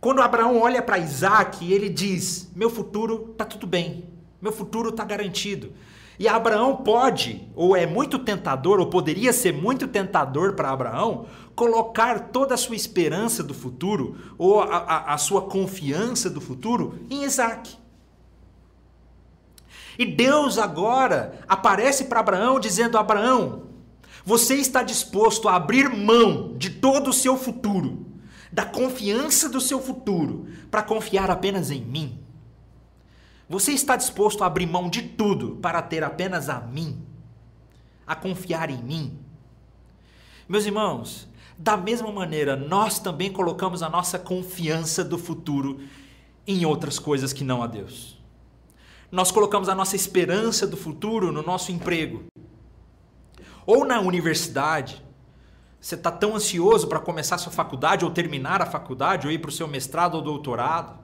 Quando 0.00 0.20
Abraão 0.20 0.60
olha 0.60 0.82
para 0.82 0.98
Isaac, 0.98 1.72
ele 1.72 1.88
diz: 1.88 2.52
Meu 2.54 2.70
futuro 2.70 3.30
está 3.32 3.44
tudo 3.44 3.66
bem, 3.66 4.04
meu 4.40 4.52
futuro 4.52 4.90
está 4.90 5.02
garantido. 5.02 5.72
E 6.18 6.26
Abraão 6.26 6.76
pode, 6.76 7.48
ou 7.54 7.76
é 7.76 7.86
muito 7.86 8.18
tentador, 8.18 8.80
ou 8.80 8.86
poderia 8.86 9.32
ser 9.32 9.52
muito 9.52 9.86
tentador 9.86 10.54
para 10.54 10.70
Abraão, 10.70 11.26
colocar 11.54 12.30
toda 12.30 12.54
a 12.54 12.58
sua 12.58 12.74
esperança 12.74 13.42
do 13.42 13.54
futuro, 13.54 14.16
ou 14.36 14.60
a, 14.60 14.78
a, 14.78 15.14
a 15.14 15.18
sua 15.18 15.42
confiança 15.42 16.28
do 16.28 16.40
futuro, 16.40 16.98
em 17.08 17.22
Isaac. 17.22 17.76
E 19.96 20.04
Deus 20.04 20.58
agora 20.58 21.40
aparece 21.48 22.04
para 22.04 22.20
Abraão 22.20 22.60
dizendo: 22.60 22.98
Abraão, 22.98 23.67
você 24.28 24.56
está 24.56 24.82
disposto 24.82 25.48
a 25.48 25.56
abrir 25.56 25.88
mão 25.88 26.54
de 26.58 26.68
todo 26.68 27.08
o 27.08 27.14
seu 27.14 27.34
futuro, 27.34 28.04
da 28.52 28.62
confiança 28.62 29.48
do 29.48 29.58
seu 29.58 29.80
futuro, 29.80 30.48
para 30.70 30.82
confiar 30.82 31.30
apenas 31.30 31.70
em 31.70 31.80
mim? 31.80 32.18
Você 33.48 33.72
está 33.72 33.96
disposto 33.96 34.44
a 34.44 34.46
abrir 34.46 34.66
mão 34.66 34.90
de 34.90 35.00
tudo 35.00 35.56
para 35.62 35.80
ter 35.80 36.04
apenas 36.04 36.50
a 36.50 36.60
mim? 36.60 37.02
A 38.06 38.14
confiar 38.14 38.68
em 38.68 38.82
mim? 38.82 39.18
Meus 40.46 40.66
irmãos, 40.66 41.26
da 41.56 41.74
mesma 41.78 42.12
maneira, 42.12 42.54
nós 42.54 42.98
também 42.98 43.32
colocamos 43.32 43.82
a 43.82 43.88
nossa 43.88 44.18
confiança 44.18 45.02
do 45.02 45.16
futuro 45.16 45.80
em 46.46 46.66
outras 46.66 46.98
coisas 46.98 47.32
que 47.32 47.44
não 47.44 47.62
a 47.62 47.66
Deus. 47.66 48.18
Nós 49.10 49.30
colocamos 49.30 49.70
a 49.70 49.74
nossa 49.74 49.96
esperança 49.96 50.66
do 50.66 50.76
futuro 50.76 51.32
no 51.32 51.42
nosso 51.42 51.72
emprego. 51.72 52.24
Ou 53.68 53.84
na 53.84 54.00
universidade. 54.00 55.04
Você 55.78 55.94
está 55.94 56.10
tão 56.10 56.34
ansioso 56.34 56.88
para 56.88 56.98
começar 56.98 57.34
a 57.34 57.38
sua 57.38 57.52
faculdade, 57.52 58.02
ou 58.02 58.10
terminar 58.10 58.62
a 58.62 58.66
faculdade, 58.66 59.26
ou 59.26 59.32
ir 59.32 59.38
para 59.38 59.50
o 59.50 59.52
seu 59.52 59.68
mestrado 59.68 60.14
ou 60.14 60.22
doutorado 60.22 60.98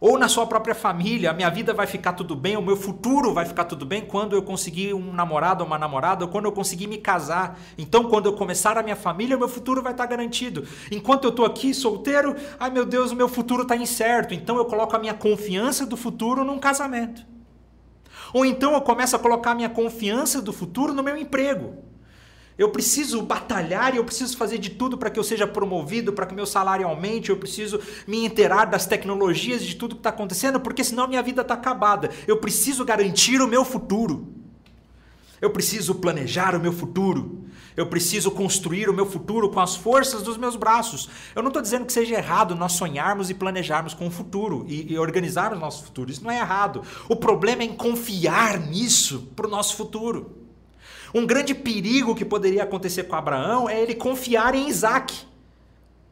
ou 0.00 0.18
na 0.18 0.28
sua 0.28 0.46
própria 0.46 0.74
família, 0.74 1.30
a 1.30 1.34
minha 1.34 1.50
vida 1.50 1.74
vai 1.74 1.86
ficar 1.86 2.14
tudo 2.14 2.34
bem, 2.34 2.56
o 2.56 2.62
meu 2.62 2.74
futuro 2.74 3.34
vai 3.34 3.44
ficar 3.44 3.66
tudo 3.66 3.84
bem 3.84 4.00
quando 4.00 4.34
eu 4.34 4.42
conseguir 4.42 4.94
um 4.94 5.12
namorado 5.12 5.62
ou 5.62 5.66
uma 5.66 5.78
namorada, 5.78 6.24
ou 6.24 6.30
quando 6.30 6.46
eu 6.46 6.52
conseguir 6.52 6.86
me 6.86 6.96
casar. 6.96 7.60
Então, 7.76 8.04
quando 8.04 8.24
eu 8.24 8.32
começar 8.32 8.78
a 8.78 8.82
minha 8.82 8.96
família, 8.96 9.36
o 9.36 9.38
meu 9.38 9.48
futuro 9.48 9.82
vai 9.82 9.92
estar 9.92 10.06
garantido. 10.06 10.66
Enquanto 10.90 11.24
eu 11.24 11.30
estou 11.30 11.44
aqui 11.44 11.74
solteiro, 11.74 12.34
ai 12.58 12.70
meu 12.70 12.86
Deus, 12.86 13.12
o 13.12 13.16
meu 13.16 13.28
futuro 13.28 13.62
está 13.62 13.76
incerto. 13.76 14.32
Então, 14.32 14.56
eu 14.56 14.64
coloco 14.64 14.96
a 14.96 14.98
minha 14.98 15.12
confiança 15.12 15.84
do 15.84 15.98
futuro 15.98 16.44
num 16.44 16.58
casamento. 16.58 17.22
Ou 18.32 18.44
então 18.44 18.74
eu 18.74 18.80
começo 18.80 19.16
a 19.16 19.18
colocar 19.18 19.54
minha 19.54 19.68
confiança 19.68 20.40
do 20.40 20.52
futuro 20.52 20.92
no 20.94 21.02
meu 21.02 21.16
emprego. 21.16 21.90
Eu 22.60 22.68
preciso 22.70 23.22
batalhar 23.22 23.94
e 23.94 23.96
eu 23.96 24.04
preciso 24.04 24.36
fazer 24.36 24.58
de 24.58 24.68
tudo 24.68 24.98
para 24.98 25.08
que 25.08 25.18
eu 25.18 25.24
seja 25.24 25.46
promovido, 25.46 26.12
para 26.12 26.26
que 26.26 26.34
meu 26.34 26.44
salário 26.44 26.86
aumente. 26.86 27.30
Eu 27.30 27.38
preciso 27.38 27.80
me 28.06 28.24
inteirar 28.24 28.66
das 28.66 28.84
tecnologias, 28.84 29.64
de 29.64 29.76
tudo 29.76 29.94
que 29.94 30.00
está 30.00 30.10
acontecendo, 30.10 30.60
porque 30.60 30.84
senão 30.84 31.08
minha 31.08 31.22
vida 31.22 31.40
está 31.40 31.54
acabada. 31.54 32.10
Eu 32.26 32.36
preciso 32.36 32.84
garantir 32.84 33.40
o 33.40 33.48
meu 33.48 33.64
futuro. 33.64 34.28
Eu 35.40 35.48
preciso 35.50 35.94
planejar 35.94 36.54
o 36.54 36.60
meu 36.60 36.72
futuro. 36.72 37.46
Eu 37.80 37.86
preciso 37.86 38.30
construir 38.30 38.90
o 38.90 38.92
meu 38.92 39.06
futuro 39.06 39.48
com 39.48 39.58
as 39.58 39.74
forças 39.74 40.22
dos 40.22 40.36
meus 40.36 40.54
braços. 40.54 41.08
Eu 41.34 41.40
não 41.40 41.48
estou 41.48 41.62
dizendo 41.62 41.86
que 41.86 41.92
seja 41.94 42.14
errado 42.14 42.54
nós 42.54 42.72
sonharmos 42.72 43.30
e 43.30 43.34
planejarmos 43.34 43.94
com 43.94 44.06
o 44.06 44.10
futuro 44.10 44.66
e, 44.68 44.92
e 44.92 44.98
organizarmos 44.98 45.58
nosso 45.58 45.84
futuro. 45.84 46.10
Isso 46.10 46.22
não 46.22 46.30
é 46.30 46.40
errado. 46.40 46.82
O 47.08 47.16
problema 47.16 47.62
é 47.62 47.64
em 47.64 47.74
confiar 47.74 48.60
nisso 48.60 49.30
para 49.34 49.46
o 49.46 49.50
nosso 49.50 49.76
futuro. 49.76 50.36
Um 51.14 51.24
grande 51.24 51.54
perigo 51.54 52.14
que 52.14 52.22
poderia 52.22 52.64
acontecer 52.64 53.04
com 53.04 53.16
Abraão 53.16 53.66
é 53.66 53.80
ele 53.80 53.94
confiar 53.94 54.54
em 54.54 54.68
Isaac 54.68 55.16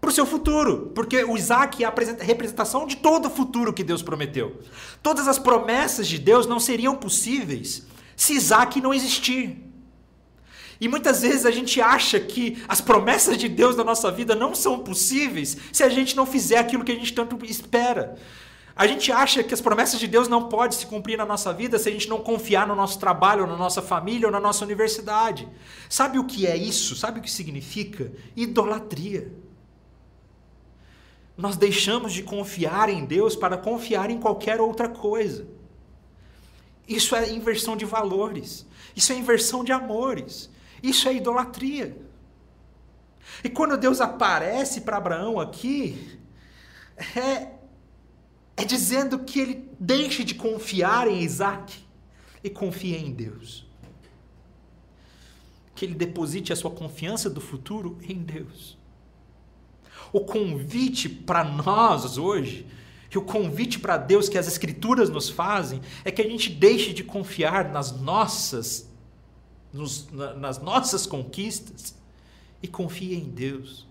para 0.00 0.08
o 0.08 0.12
seu 0.12 0.24
futuro, 0.24 0.90
porque 0.94 1.22
o 1.22 1.36
Isaac 1.36 1.84
é 1.84 1.86
a 1.86 1.94
representação 2.20 2.86
de 2.86 2.96
todo 2.96 3.26
o 3.26 3.30
futuro 3.30 3.74
que 3.74 3.84
Deus 3.84 4.02
prometeu. 4.02 4.58
Todas 5.02 5.28
as 5.28 5.38
promessas 5.38 6.08
de 6.08 6.18
Deus 6.18 6.46
não 6.46 6.58
seriam 6.58 6.96
possíveis 6.96 7.86
se 8.16 8.32
Isaac 8.32 8.80
não 8.80 8.94
existir. 8.94 9.67
E 10.80 10.86
muitas 10.86 11.22
vezes 11.22 11.44
a 11.44 11.50
gente 11.50 11.80
acha 11.80 12.20
que 12.20 12.62
as 12.68 12.80
promessas 12.80 13.36
de 13.36 13.48
Deus 13.48 13.76
na 13.76 13.82
nossa 13.82 14.10
vida 14.10 14.34
não 14.34 14.54
são 14.54 14.78
possíveis 14.78 15.56
se 15.72 15.82
a 15.82 15.88
gente 15.88 16.16
não 16.16 16.24
fizer 16.24 16.58
aquilo 16.58 16.84
que 16.84 16.92
a 16.92 16.94
gente 16.94 17.12
tanto 17.12 17.44
espera. 17.44 18.16
A 18.76 18.86
gente 18.86 19.10
acha 19.10 19.42
que 19.42 19.52
as 19.52 19.60
promessas 19.60 19.98
de 19.98 20.06
Deus 20.06 20.28
não 20.28 20.48
podem 20.48 20.78
se 20.78 20.86
cumprir 20.86 21.18
na 21.18 21.26
nossa 21.26 21.52
vida 21.52 21.80
se 21.80 21.88
a 21.88 21.92
gente 21.92 22.08
não 22.08 22.20
confiar 22.20 22.64
no 22.64 22.76
nosso 22.76 23.00
trabalho, 23.00 23.44
na 23.44 23.56
nossa 23.56 23.82
família, 23.82 24.28
ou 24.28 24.32
na 24.32 24.38
nossa 24.38 24.64
universidade. 24.64 25.48
Sabe 25.88 26.16
o 26.16 26.24
que 26.24 26.46
é 26.46 26.56
isso? 26.56 26.94
Sabe 26.94 27.18
o 27.18 27.22
que 27.22 27.30
significa? 27.30 28.12
Idolatria. 28.36 29.32
Nós 31.36 31.56
deixamos 31.56 32.12
de 32.12 32.22
confiar 32.22 32.88
em 32.88 33.04
Deus 33.04 33.34
para 33.34 33.56
confiar 33.56 34.10
em 34.10 34.20
qualquer 34.20 34.60
outra 34.60 34.88
coisa. 34.88 35.48
Isso 36.86 37.16
é 37.16 37.28
inversão 37.30 37.76
de 37.76 37.84
valores. 37.84 38.64
Isso 38.94 39.12
é 39.12 39.16
inversão 39.16 39.64
de 39.64 39.72
amores. 39.72 40.48
Isso 40.82 41.08
é 41.08 41.14
idolatria. 41.14 41.96
E 43.42 43.48
quando 43.48 43.76
Deus 43.76 44.00
aparece 44.00 44.80
para 44.80 44.96
Abraão 44.96 45.38
aqui, 45.38 46.18
é 47.16 47.58
é 48.58 48.64
dizendo 48.64 49.20
que 49.20 49.38
ele 49.38 49.68
deixe 49.78 50.24
de 50.24 50.34
confiar 50.34 51.06
em 51.06 51.20
Isaac 51.20 51.78
e 52.42 52.50
confie 52.50 52.96
em 52.96 53.12
Deus. 53.12 53.64
Que 55.76 55.84
ele 55.84 55.94
deposite 55.94 56.52
a 56.52 56.56
sua 56.56 56.72
confiança 56.72 57.30
do 57.30 57.40
futuro 57.40 57.98
em 58.02 58.16
Deus. 58.18 58.76
O 60.12 60.22
convite 60.22 61.08
para 61.08 61.44
nós 61.44 62.18
hoje, 62.18 62.66
e 63.14 63.16
o 63.16 63.22
convite 63.22 63.78
para 63.78 63.96
Deus 63.96 64.28
que 64.28 64.36
as 64.36 64.48
Escrituras 64.48 65.08
nos 65.08 65.30
fazem, 65.30 65.80
é 66.04 66.10
que 66.10 66.20
a 66.20 66.28
gente 66.28 66.50
deixe 66.50 66.92
de 66.92 67.04
confiar 67.04 67.70
nas 67.70 67.92
nossas, 67.92 68.87
nos, 69.78 70.10
nas 70.10 70.58
nossas 70.58 71.06
conquistas 71.06 71.94
e 72.62 72.68
confie 72.68 73.14
em 73.14 73.30
Deus. 73.30 73.86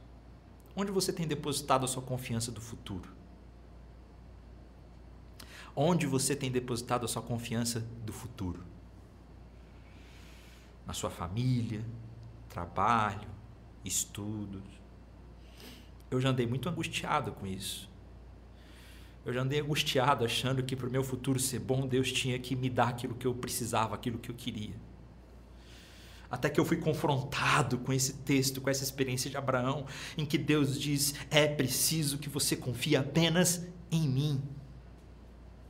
Onde 0.76 0.92
você 0.92 1.12
tem 1.12 1.28
depositado 1.28 1.86
a 1.86 1.88
sua 1.88 2.04
confiança 2.04 2.52
do 2.52 2.62
futuro? 2.62 3.10
Onde 5.76 6.06
você 6.06 6.36
tem 6.36 6.52
depositado 6.52 7.06
a 7.06 7.08
sua 7.08 7.22
confiança 7.22 7.80
do 8.06 8.12
futuro? 8.12 8.64
Na 10.86 10.94
sua 10.94 11.10
família, 11.10 11.84
trabalho, 12.50 13.28
estudos. 13.84 14.64
Eu 16.10 16.22
já 16.22 16.30
andei 16.30 16.46
muito 16.46 16.70
angustiado 16.70 17.32
com 17.32 17.46
isso. 17.46 17.90
Eu 19.26 19.34
já 19.34 19.42
andei 19.42 19.60
angustiado 19.60 20.24
achando 20.24 20.64
que 20.64 20.76
para 20.76 20.88
o 20.88 20.92
meu 20.92 21.04
futuro 21.04 21.40
ser 21.40 21.60
bom, 21.60 21.86
Deus 21.86 22.12
tinha 22.12 22.40
que 22.40 22.56
me 22.56 22.70
dar 22.70 22.90
aquilo 22.90 23.14
que 23.14 23.28
eu 23.28 23.34
precisava, 23.36 23.94
aquilo 23.94 24.18
que 24.18 24.32
eu 24.32 24.36
queria. 24.36 24.76
Até 26.30 26.50
que 26.50 26.60
eu 26.60 26.66
fui 26.66 26.78
confrontado 26.78 27.78
com 27.78 27.94
esse 27.94 28.14
texto, 28.14 28.60
com 28.60 28.70
essa 28.70 28.84
experiência 28.84 29.30
de 29.30 29.38
Abraão, 29.38 29.86
em 30.18 30.26
que 30.26 30.38
Deus 30.38 30.80
diz: 30.80 31.16
é 31.32 31.48
preciso 31.48 32.18
que 32.18 32.28
você 32.28 32.56
confie 32.56 32.96
apenas 32.96 33.66
em 33.90 34.08
mim 34.08 34.42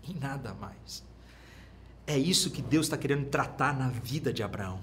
e 0.03 0.13
nada 0.13 0.53
mais. 0.55 1.05
É 2.07 2.17
isso 2.17 2.49
que 2.49 2.61
Deus 2.61 2.87
está 2.87 2.97
querendo 2.97 3.27
tratar 3.27 3.77
na 3.77 3.89
vida 3.89 4.33
de 4.33 4.41
Abraão. 4.41 4.81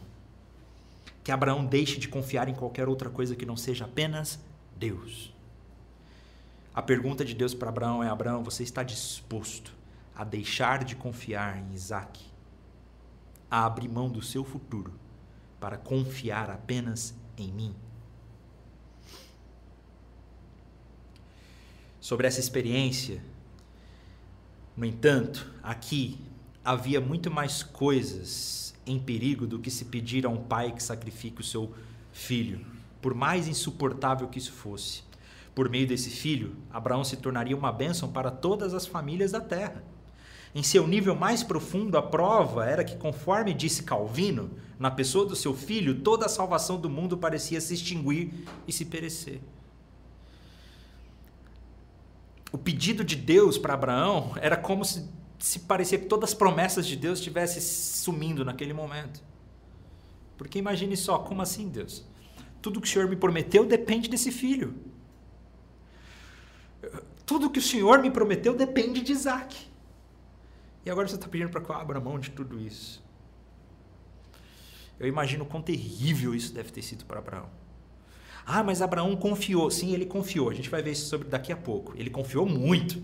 Que 1.25 1.33
Abraão 1.33 1.65
deixe 1.65 1.99
de 1.99 2.07
confiar 2.07 2.49
em 2.49 2.55
qualquer 2.55 2.89
outra 2.89 3.11
coisa 3.11 3.35
que 3.35 3.47
não 3.47 3.57
seja 3.57 3.87
apenas 3.87 4.39
Deus. 4.77 5.35
A 6.73 6.83
pergunta 6.83 7.25
de 7.25 7.35
Deus 7.35 7.53
para 7.53 7.71
Abraão 7.71 8.03
é: 8.03 8.09
Abraão, 8.09 8.45
você 8.45 8.63
está 8.63 8.85
disposto 8.85 9.75
a 10.15 10.23
deixar 10.23 10.85
de 10.85 10.95
confiar 10.95 11.59
em 11.59 11.75
Isaac, 11.75 12.21
a 13.51 13.65
abrir 13.65 13.89
mão 13.89 14.09
do 14.09 14.23
seu 14.23 14.45
futuro 14.45 15.03
para 15.65 15.79
confiar 15.79 16.51
apenas 16.51 17.15
em 17.39 17.51
mim? 17.51 17.75
Sobre 21.99 22.27
essa 22.27 22.39
experiência, 22.39 23.25
no 24.77 24.85
entanto, 24.85 25.51
aqui 25.63 26.21
havia 26.63 27.01
muito 27.01 27.31
mais 27.31 27.63
coisas 27.63 28.75
em 28.85 28.99
perigo 28.99 29.47
do 29.47 29.59
que 29.59 29.71
se 29.71 29.87
pedir 29.87 30.27
a 30.27 30.29
um 30.29 30.37
pai 30.37 30.71
que 30.71 30.83
sacrifique 30.83 31.41
o 31.41 31.45
seu 31.45 31.75
filho, 32.13 32.61
por 33.01 33.15
mais 33.15 33.49
insuportável 33.49 34.29
que 34.29 34.39
isso 34.39 34.53
fosse. 34.53 35.03
Por 35.55 35.71
meio 35.71 35.87
desse 35.87 36.11
filho, 36.11 36.55
Abraão 36.71 37.03
se 37.03 37.17
tornaria 37.17 37.57
uma 37.57 37.73
bênção 37.73 38.13
para 38.13 38.31
todas 38.31 38.75
as 38.75 38.87
famílias 38.87 39.33
da 39.33 39.41
terra. 39.41 39.83
Em 40.55 40.63
seu 40.63 40.87
nível 40.87 41.17
mais 41.17 41.43
profundo, 41.43 41.99
a 41.99 42.03
prova 42.03 42.65
era 42.65 42.85
que, 42.85 42.97
conforme 42.97 43.53
disse 43.53 43.83
Calvino, 43.83 44.53
na 44.79 44.91
pessoa 44.91 45.27
do 45.27 45.35
seu 45.35 45.55
filho, 45.55 46.01
toda 46.01 46.27
a 46.27 46.29
salvação 46.29 46.81
do 46.81 46.89
mundo 46.89 47.19
parecia 47.19 47.61
se 47.61 47.75
extinguir 47.75 48.33
e 48.67 48.73
se 48.73 48.85
perecer 48.85 49.41
o 52.55 52.59
pedido 52.59 53.03
de 53.03 53.17
Deus 53.17 53.59
para 53.59 53.75
Abraão 53.75 54.31
era 54.41 54.57
como 54.57 54.85
se, 54.85 55.11
se 55.41 55.59
parecia 55.59 55.99
que 55.99 56.07
todas 56.07 56.31
as 56.31 56.35
promessas 56.35 56.87
de 56.87 56.95
Deus 56.95 57.19
estivessem 57.19 57.61
sumindo 57.61 58.45
naquele 58.45 58.73
momento. 58.73 59.21
Porque 60.39 60.61
imagine 60.61 60.97
só, 60.97 61.19
como 61.19 61.43
assim, 61.43 61.69
Deus? 61.69 62.05
Tudo 62.63 62.81
que 62.81 62.87
o 62.87 62.91
Senhor 62.91 63.09
me 63.09 63.17
prometeu 63.17 63.67
depende 63.67 64.09
desse 64.09 64.31
filho. 64.31 64.73
Tudo 67.27 67.51
que 67.51 67.59
o 67.59 67.63
Senhor 67.63 67.99
me 67.99 68.09
prometeu 68.09 68.55
depende 68.55 69.01
de 69.01 69.11
Isaac. 69.11 69.67
E 70.85 70.91
agora 70.91 71.09
você 71.09 71.15
está 71.15 71.29
pedindo 71.29 71.51
para 71.51 71.61
que 71.61 71.71
eu 71.71 71.75
abra 71.75 72.01
mão 72.01 72.19
de 72.19 72.31
tudo 72.31 72.61
isso. 72.61 73.03
Eu 74.99 75.09
imagino 75.09 75.45
quão 75.45 75.63
terrível 75.63 76.35
isso 76.35 76.53
deve 76.53 76.71
ter 76.71 76.83
sido 76.83 77.05
para 77.05 77.19
Abraão. 77.19 77.49
Ah, 78.47 78.63
mas 78.63 78.83
Abraão 78.83 79.17
confiou. 79.17 79.71
Sim, 79.71 79.93
ele 79.93 80.07
confiou. 80.07 80.51
A 80.51 80.55
gente 80.55 80.69
vai 80.69 80.83
ver 80.83 80.93
isso 80.93 81.09
sobre 81.09 81.29
daqui 81.29 81.53
a 81.53 81.57
pouco. 81.57 81.95
Ele 81.97 82.11
confiou 82.11 82.47
muito. 82.47 83.03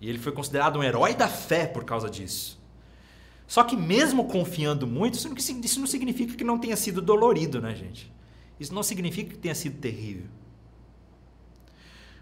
E 0.00 0.08
ele 0.08 0.18
foi 0.18 0.32
considerado 0.32 0.78
um 0.78 0.82
herói 0.82 1.14
da 1.14 1.28
fé 1.28 1.66
por 1.66 1.84
causa 1.84 2.10
disso. 2.10 2.60
Só 3.46 3.64
que 3.64 3.76
mesmo 3.76 4.26
confiando 4.26 4.86
muito, 4.86 5.14
isso 5.14 5.28
não, 5.28 5.36
isso 5.36 5.80
não 5.80 5.86
significa 5.86 6.34
que 6.34 6.44
não 6.44 6.58
tenha 6.58 6.76
sido 6.76 7.00
dolorido, 7.00 7.60
né, 7.60 7.74
gente? 7.74 8.12
Isso 8.58 8.74
não 8.74 8.82
significa 8.82 9.30
que 9.30 9.38
tenha 9.38 9.54
sido 9.54 9.78
terrível. 9.78 10.26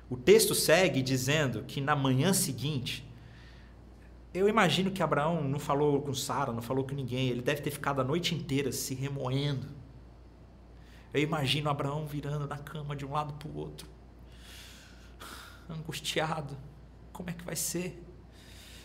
O 0.08 0.16
texto 0.16 0.54
segue 0.54 1.02
dizendo 1.02 1.64
que 1.66 1.80
na 1.80 1.96
manhã 1.96 2.32
seguinte, 2.32 3.08
eu 4.34 4.48
imagino 4.48 4.90
que 4.90 5.00
Abraão 5.00 5.44
não 5.44 5.60
falou 5.60 6.02
com 6.02 6.12
Sara, 6.12 6.52
não 6.52 6.60
falou 6.60 6.84
com 6.84 6.94
ninguém, 6.94 7.28
ele 7.28 7.40
deve 7.40 7.62
ter 7.62 7.70
ficado 7.70 8.00
a 8.00 8.04
noite 8.04 8.34
inteira 8.34 8.72
se 8.72 8.92
remoendo 8.92 9.68
Eu 11.12 11.22
imagino 11.22 11.70
Abraão 11.70 12.04
virando 12.04 12.48
na 12.48 12.58
cama 12.58 12.96
de 12.96 13.06
um 13.06 13.12
lado 13.12 13.34
para 13.34 13.48
o 13.48 13.56
outro, 13.56 13.88
angustiado. 15.70 16.56
Como 17.12 17.30
é 17.30 17.32
que 17.32 17.44
vai 17.44 17.54
ser? 17.54 18.02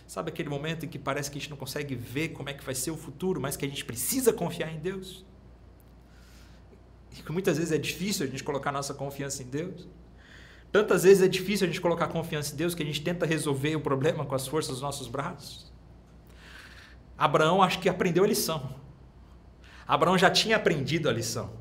Sabe 0.05 0.29
aquele 0.29 0.49
momento 0.49 0.85
em 0.85 0.89
que 0.89 0.99
parece 0.99 1.31
que 1.31 1.39
a 1.39 1.41
gente 1.41 1.49
não 1.49 1.57
consegue 1.57 1.95
ver 1.95 2.29
como 2.29 2.49
é 2.49 2.53
que 2.53 2.63
vai 2.63 2.75
ser 2.75 2.91
o 2.91 2.97
futuro, 2.97 3.41
mas 3.41 3.57
que 3.57 3.65
a 3.65 3.67
gente 3.67 3.83
precisa 3.83 4.31
confiar 4.31 4.71
em 4.71 4.79
Deus? 4.79 5.25
E 7.17 7.23
que 7.23 7.31
muitas 7.31 7.57
vezes 7.57 7.71
é 7.71 7.77
difícil 7.77 8.25
a 8.25 8.29
gente 8.29 8.43
colocar 8.43 8.71
nossa 8.71 8.93
confiança 8.93 9.41
em 9.41 9.47
Deus. 9.47 9.87
Tantas 10.71 11.03
vezes 11.03 11.23
é 11.23 11.27
difícil 11.27 11.65
a 11.65 11.67
gente 11.67 11.81
colocar 11.81 12.07
confiança 12.07 12.53
em 12.53 12.57
Deus 12.57 12.75
que 12.75 12.83
a 12.83 12.85
gente 12.85 13.01
tenta 13.01 13.25
resolver 13.25 13.75
o 13.75 13.81
problema 13.81 14.25
com 14.25 14.35
as 14.35 14.47
forças 14.47 14.73
dos 14.73 14.81
nossos 14.81 15.07
braços. 15.07 15.71
Abraão 17.17 17.61
acho 17.61 17.79
que 17.79 17.89
aprendeu 17.89 18.23
a 18.23 18.27
lição. 18.27 18.69
Abraão 19.87 20.17
já 20.17 20.29
tinha 20.29 20.55
aprendido 20.55 21.09
a 21.09 21.11
lição. 21.11 21.51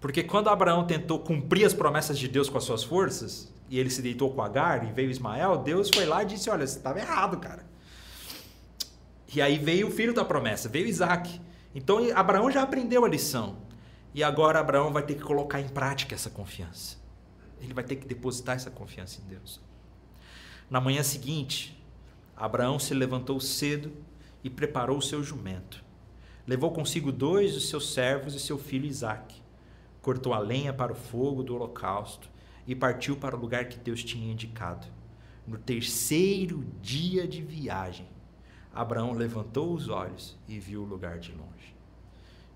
Porque 0.00 0.22
quando 0.22 0.48
Abraão 0.48 0.86
tentou 0.86 1.18
cumprir 1.18 1.64
as 1.64 1.74
promessas 1.74 2.18
de 2.18 2.28
Deus 2.28 2.48
com 2.48 2.58
as 2.58 2.64
suas 2.64 2.84
forças, 2.84 3.52
e 3.68 3.78
ele 3.78 3.90
se 3.90 4.00
deitou 4.00 4.32
com 4.32 4.40
Agar 4.40 4.88
e 4.88 4.92
veio 4.92 5.10
Ismael, 5.10 5.58
Deus 5.58 5.90
foi 5.92 6.06
lá 6.06 6.22
e 6.22 6.26
disse: 6.26 6.48
Olha, 6.48 6.66
você 6.66 6.78
estava 6.78 7.00
errado, 7.00 7.38
cara. 7.38 7.66
E 9.34 9.42
aí 9.42 9.58
veio 9.58 9.88
o 9.88 9.90
filho 9.90 10.14
da 10.14 10.24
promessa, 10.24 10.68
veio 10.68 10.86
Isaac. 10.86 11.40
Então 11.74 11.98
Abraão 12.14 12.50
já 12.50 12.62
aprendeu 12.62 13.04
a 13.04 13.08
lição. 13.08 13.56
E 14.14 14.22
agora 14.22 14.60
Abraão 14.60 14.92
vai 14.92 15.02
ter 15.02 15.14
que 15.14 15.22
colocar 15.22 15.60
em 15.60 15.68
prática 15.68 16.14
essa 16.14 16.30
confiança. 16.30 16.96
Ele 17.60 17.74
vai 17.74 17.84
ter 17.84 17.96
que 17.96 18.06
depositar 18.06 18.56
essa 18.56 18.70
confiança 18.70 19.20
em 19.20 19.28
Deus. 19.28 19.60
Na 20.68 20.80
manhã 20.80 21.02
seguinte, 21.02 21.80
Abraão 22.36 22.78
se 22.78 22.92
levantou 22.92 23.40
cedo 23.40 23.92
e 24.42 24.50
preparou 24.50 24.98
o 24.98 25.02
seu 25.02 25.22
jumento. 25.22 25.84
Levou 26.46 26.70
consigo 26.70 27.10
dois 27.10 27.54
dos 27.54 27.68
seus 27.68 27.92
servos 27.92 28.34
e 28.34 28.40
seu 28.40 28.58
filho 28.58 28.86
Isaque. 28.86 29.42
Cortou 30.02 30.32
a 30.32 30.38
lenha 30.38 30.72
para 30.72 30.92
o 30.92 30.96
fogo 30.96 31.42
do 31.42 31.54
holocausto 31.54 32.28
e 32.66 32.74
partiu 32.74 33.16
para 33.16 33.36
o 33.36 33.40
lugar 33.40 33.68
que 33.68 33.78
Deus 33.78 34.04
tinha 34.04 34.30
indicado. 34.30 34.86
No 35.46 35.58
terceiro 35.58 36.64
dia 36.82 37.26
de 37.26 37.42
viagem, 37.42 38.06
Abraão 38.74 39.12
levantou 39.12 39.72
os 39.72 39.88
olhos 39.88 40.36
e 40.46 40.58
viu 40.58 40.82
o 40.82 40.86
lugar 40.86 41.18
de 41.18 41.32
longe. 41.32 41.74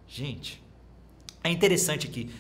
Gente, 0.07 0.63
é 1.43 1.51
interessante 1.51 2.09
que 2.09 2.31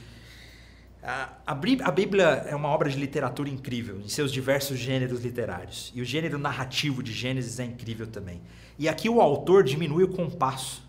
a 1.02 1.54
Bíblia 1.90 2.44
é 2.46 2.54
uma 2.54 2.68
obra 2.68 2.90
de 2.90 2.98
literatura 2.98 3.48
incrível, 3.48 4.00
em 4.00 4.08
seus 4.08 4.30
diversos 4.30 4.78
gêneros 4.78 5.22
literários. 5.22 5.90
E 5.94 6.02
o 6.02 6.04
gênero 6.04 6.38
narrativo 6.38 7.02
de 7.02 7.12
Gênesis 7.12 7.58
é 7.58 7.64
incrível 7.64 8.06
também. 8.06 8.40
E 8.78 8.88
aqui 8.88 9.08
o 9.08 9.20
autor 9.20 9.62
diminui 9.64 10.04
o 10.04 10.08
compasso. 10.08 10.88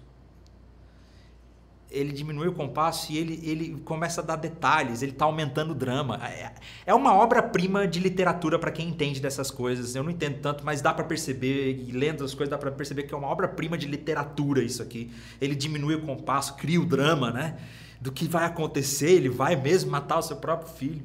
Ele 1.89 2.13
diminui 2.13 2.47
o 2.47 2.54
compasso 2.54 3.12
e 3.12 3.17
ele, 3.17 3.39
ele 3.43 3.82
começa 3.84 4.21
a 4.21 4.24
dar 4.24 4.38
detalhes, 4.38 5.02
ele 5.02 5.12
está 5.12 5.26
aumentando 5.26 5.71
o 5.71 5.76
drama. 5.76 6.19
É, 6.26 6.54
é 6.86 6.93
uma 6.93 7.13
obra-prima 7.13 7.86
de 7.86 8.00
literatura 8.00 8.58
para 8.58 8.71
quem 8.71 8.88
entende 8.88 9.21
dessas 9.21 9.52
coisas. 9.52 9.93
Eu 9.93 10.04
não 10.04 10.10
entendo 10.10 10.39
tanto, 10.39 10.63
mas 10.63 10.82
dá 10.82 10.93
para 10.93 11.04
perceber, 11.04 11.86
e 11.86 11.91
lendo 11.91 12.24
as 12.24 12.34
coisas, 12.34 12.50
dá 12.50 12.58
para 12.58 12.71
perceber 12.71 13.04
que 13.04 13.13
é 13.13 13.17
uma 13.17 13.28
obra-prima 13.28 13.78
de 13.78 13.88
literatura 13.88 14.63
isso 14.63 14.82
aqui. 14.82 15.12
Ele 15.41 15.54
diminui 15.54 15.95
o 15.95 16.02
compasso, 16.02 16.56
cria 16.56 16.80
o 16.80 16.86
drama, 16.86 17.30
né? 17.30 17.58
Do 18.01 18.11
que 18.11 18.27
vai 18.27 18.45
acontecer, 18.45 19.11
ele 19.11 19.29
vai 19.29 19.55
mesmo 19.55 19.91
matar 19.91 20.17
o 20.17 20.23
seu 20.23 20.37
próprio 20.37 20.73
filho. 20.73 21.03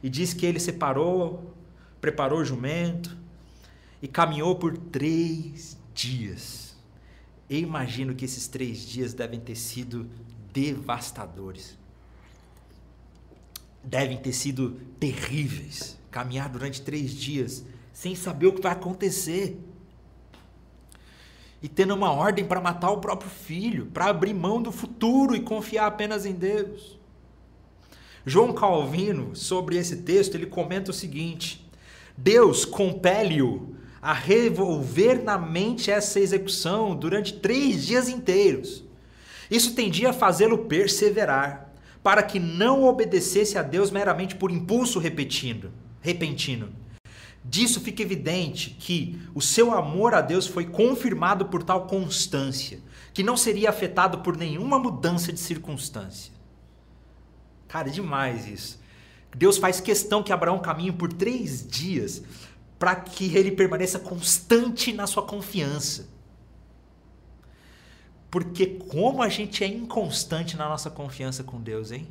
E 0.00 0.08
diz 0.08 0.32
que 0.32 0.46
ele 0.46 0.60
separou, 0.60 1.52
preparou 2.00 2.38
o 2.38 2.44
jumento 2.44 3.16
e 4.00 4.06
caminhou 4.06 4.54
por 4.54 4.78
três 4.78 5.76
dias. 5.92 6.76
Eu 7.50 7.58
imagino 7.58 8.14
que 8.14 8.24
esses 8.24 8.46
três 8.46 8.78
dias 8.78 9.12
devem 9.12 9.40
ter 9.40 9.56
sido 9.56 10.08
devastadores. 10.52 11.76
Devem 13.82 14.16
ter 14.16 14.32
sido 14.32 14.80
terríveis. 15.00 15.98
Caminhar 16.12 16.48
durante 16.48 16.80
três 16.80 17.12
dias 17.12 17.64
sem 17.92 18.14
saber 18.14 18.46
o 18.46 18.52
que 18.52 18.62
vai 18.62 18.72
acontecer 18.72 19.58
e 21.62 21.68
tendo 21.68 21.94
uma 21.94 22.10
ordem 22.10 22.44
para 22.44 22.60
matar 22.60 22.90
o 22.90 22.98
próprio 22.98 23.30
filho, 23.30 23.86
para 23.86 24.06
abrir 24.06 24.34
mão 24.34 24.62
do 24.62 24.72
futuro 24.72 25.36
e 25.36 25.40
confiar 25.40 25.86
apenas 25.86 26.24
em 26.24 26.32
Deus. 26.32 26.98
João 28.24 28.52
Calvino, 28.52 29.34
sobre 29.34 29.76
esse 29.76 29.98
texto, 29.98 30.34
ele 30.34 30.46
comenta 30.46 30.90
o 30.90 30.94
seguinte: 30.94 31.68
Deus 32.16 32.64
compele-o 32.64 33.74
a 34.00 34.12
revolver 34.12 35.22
na 35.22 35.36
mente 35.36 35.90
essa 35.90 36.18
execução 36.18 36.96
durante 36.96 37.34
três 37.34 37.86
dias 37.86 38.08
inteiros. 38.08 38.84
Isso 39.50 39.74
tendia 39.74 40.10
a 40.10 40.14
fazê-lo 40.14 40.58
perseverar, 40.66 41.72
para 42.02 42.22
que 42.22 42.38
não 42.38 42.84
obedecesse 42.84 43.58
a 43.58 43.62
Deus 43.62 43.90
meramente 43.90 44.34
por 44.34 44.50
impulso 44.50 44.98
repetindo, 44.98 45.70
repentino, 46.00 46.70
Disso 47.44 47.80
fica 47.80 48.02
evidente 48.02 48.70
que 48.78 49.20
o 49.34 49.40
seu 49.40 49.72
amor 49.72 50.14
a 50.14 50.20
Deus 50.20 50.46
foi 50.46 50.66
confirmado 50.66 51.46
por 51.46 51.62
tal 51.62 51.86
constância, 51.86 52.80
que 53.14 53.22
não 53.22 53.36
seria 53.36 53.70
afetado 53.70 54.18
por 54.18 54.36
nenhuma 54.36 54.78
mudança 54.78 55.32
de 55.32 55.40
circunstância. 55.40 56.32
Cara, 57.66 57.88
é 57.88 57.92
demais 57.92 58.46
isso. 58.46 58.80
Deus 59.34 59.56
faz 59.56 59.80
questão 59.80 60.22
que 60.22 60.32
Abraão 60.32 60.58
caminhe 60.58 60.92
por 60.92 61.12
três 61.12 61.66
dias 61.66 62.22
para 62.78 62.96
que 62.96 63.36
ele 63.36 63.52
permaneça 63.52 63.98
constante 63.98 64.92
na 64.92 65.06
sua 65.06 65.22
confiança. 65.22 66.08
Porque 68.30 68.66
como 68.66 69.22
a 69.22 69.28
gente 69.28 69.64
é 69.64 69.66
inconstante 69.66 70.56
na 70.56 70.68
nossa 70.68 70.90
confiança 70.90 71.42
com 71.42 71.60
Deus, 71.60 71.90
hein? 71.90 72.08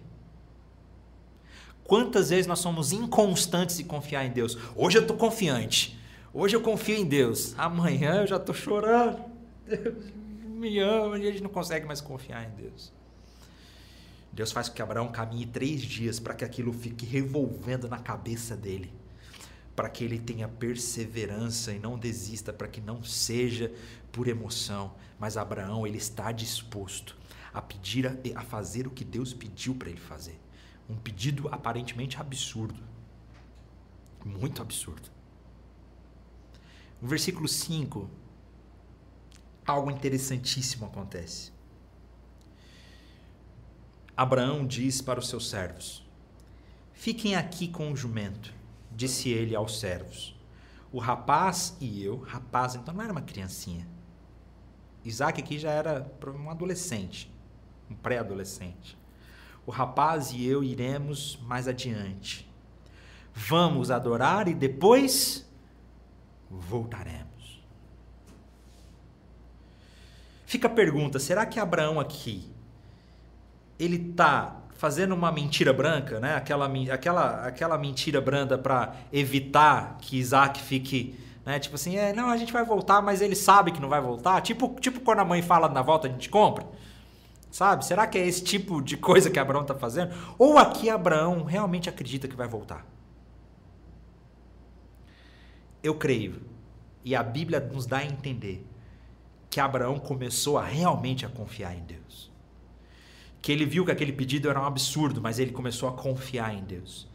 Quantas 1.90 2.30
vezes 2.30 2.46
nós 2.46 2.60
somos 2.60 2.92
inconstantes 2.92 3.80
em 3.80 3.84
confiar 3.84 4.24
em 4.24 4.30
Deus? 4.30 4.56
Hoje 4.76 5.00
eu 5.00 5.02
estou 5.02 5.18
confiante. 5.18 6.00
Hoje 6.32 6.56
eu 6.56 6.62
confio 6.62 6.96
em 6.96 7.04
Deus. 7.04 7.56
Amanhã 7.58 8.22
eu 8.22 8.28
já 8.28 8.36
estou 8.36 8.54
chorando. 8.54 9.20
Deus 9.66 10.06
me 10.46 10.78
ama 10.78 11.18
e 11.18 11.28
a 11.28 11.32
gente 11.32 11.42
não 11.42 11.50
consegue 11.50 11.88
mais 11.88 12.00
confiar 12.00 12.48
em 12.48 12.52
Deus. 12.52 12.94
Deus 14.32 14.52
faz 14.52 14.70
com 14.70 14.76
que 14.76 14.84
Abraão 14.84 15.12
caminhe 15.12 15.48
três 15.48 15.82
dias 15.82 16.20
para 16.20 16.36
que 16.36 16.46
aquilo 16.46 16.72
fique 16.72 17.08
revolvendo 17.08 17.90
na 17.90 17.98
cabeça 17.98 18.56
dele. 18.56 18.94
Para 19.76 19.90
que 19.90 20.04
ele 20.04 20.20
tenha 20.20 20.48
perseverança 20.48 21.72
e 21.74 21.80
não 21.80 21.98
desista, 21.98 22.54
para 22.54 22.68
que 22.68 22.80
não 22.80 23.04
seja 23.04 23.72
por 24.12 24.28
emoção. 24.28 24.94
Mas 25.18 25.38
Abraão, 25.38 25.88
ele 25.88 25.98
está 25.98 26.32
disposto 26.32 27.18
a 27.52 27.60
pedir, 27.64 28.06
a, 28.06 28.16
a 28.36 28.44
fazer 28.44 28.86
o 28.86 28.92
que 28.92 29.04
Deus 29.04 29.34
pediu 29.34 29.74
para 29.74 29.90
ele 29.90 30.00
fazer. 30.00 30.40
Um 30.90 30.96
pedido 30.96 31.48
aparentemente 31.50 32.18
absurdo. 32.18 32.84
Muito 34.26 34.62
absurdo. 34.62 35.10
No 37.02 37.08
versículo 37.08 37.48
5, 37.48 38.10
algo 39.66 39.92
interessantíssimo 39.92 40.86
acontece. 40.86 41.52
Abraão 44.18 44.68
diz 44.68 45.02
para 45.02 45.20
os 45.20 45.30
seus 45.30 45.50
servos: 45.50 46.06
Fiquem 46.92 47.36
aqui 47.36 47.70
com 47.70 47.94
o 47.94 47.96
jumento, 47.96 48.54
disse 48.92 49.30
ele 49.30 49.56
aos 49.56 49.80
servos. 49.80 50.38
O 50.92 51.00
rapaz 51.00 51.78
e 51.80 52.04
eu, 52.04 52.20
rapaz, 52.20 52.76
então 52.76 52.94
não 52.94 53.02
era 53.02 53.14
uma 53.14 53.22
criancinha. 53.22 53.88
Isaac 55.06 55.40
aqui 55.42 55.58
já 55.58 55.72
era 55.72 56.12
um 56.28 56.50
adolescente, 56.50 57.32
um 57.90 57.96
pré-adolescente. 57.96 58.99
O 59.66 59.72
rapaz 59.72 60.32
e 60.32 60.46
eu 60.46 60.64
iremos 60.64 61.38
mais 61.44 61.68
adiante. 61.68 62.50
Vamos 63.34 63.92
adorar 63.92 64.48
e 64.48 64.54
depois 64.54 65.48
voltaremos. 66.50 67.64
Fica 70.46 70.68
a 70.68 70.72
pergunta: 70.72 71.20
será 71.20 71.46
que 71.46 71.60
Abraão 71.60 72.00
aqui 72.00 72.50
ele 73.78 74.10
está 74.10 74.60
fazendo 74.80 75.14
uma 75.14 75.32
mentira 75.32 75.74
branca, 75.74 76.20
né? 76.20 76.36
Aquela, 76.36 76.72
aquela, 76.92 77.48
aquela 77.48 77.78
mentira 77.78 78.20
branda 78.22 78.58
para 78.58 78.96
evitar 79.12 79.98
que 80.00 80.18
Isaac 80.18 80.62
fique, 80.62 81.20
né? 81.46 81.60
Tipo 81.60 81.76
assim, 81.76 81.98
é, 81.98 82.14
não, 82.14 82.30
a 82.30 82.38
gente 82.38 82.52
vai 82.52 82.64
voltar, 82.64 83.02
mas 83.02 83.22
ele 83.22 83.36
sabe 83.36 83.72
que 83.72 83.82
não 83.82 83.90
vai 83.90 84.02
voltar. 84.02 84.42
Tipo, 84.42 84.76
tipo 84.80 85.00
quando 85.02 85.20
a 85.20 85.26
mãe 85.26 85.42
fala 85.42 85.70
na 85.70 85.82
volta 85.82 86.08
a 86.08 86.12
gente 86.12 86.30
compra. 86.30 86.66
Sabe? 87.52 87.86
Será 87.86 88.06
que 88.06 88.18
é 88.18 88.28
esse 88.28 88.44
tipo 88.44 88.82
de 88.82 88.96
coisa 88.96 89.30
que 89.30 89.40
Abraão 89.40 89.64
está 89.64 89.74
fazendo? 89.74 90.14
Ou 90.38 90.58
aqui 90.58 90.90
Abraão 90.90 91.44
realmente 91.44 91.90
acredita 91.90 92.28
que 92.28 92.36
vai 92.36 92.48
voltar? 92.48 92.86
Eu 95.82 95.96
creio, 95.96 96.42
e 97.04 97.16
a 97.16 97.24
Bíblia 97.24 97.60
nos 97.60 97.86
dá 97.86 98.00
a 98.00 98.06
entender, 98.06 98.66
que 99.50 99.60
Abraão 99.60 99.98
começou 99.98 100.58
a 100.58 100.64
realmente 100.64 101.26
a 101.26 101.30
confiar 101.30 101.76
em 101.76 101.84
Deus. 101.84 102.30
Que 103.42 103.52
ele 103.52 103.66
viu 103.66 103.86
que 103.86 103.92
aquele 103.92 104.12
pedido 104.12 104.50
era 104.50 104.62
um 104.62 104.66
absurdo, 104.66 105.22
mas 105.22 105.40
ele 105.40 105.52
começou 105.52 105.90
a 105.90 105.94
confiar 105.94 106.54
em 106.54 106.64
Deus. 106.64 107.08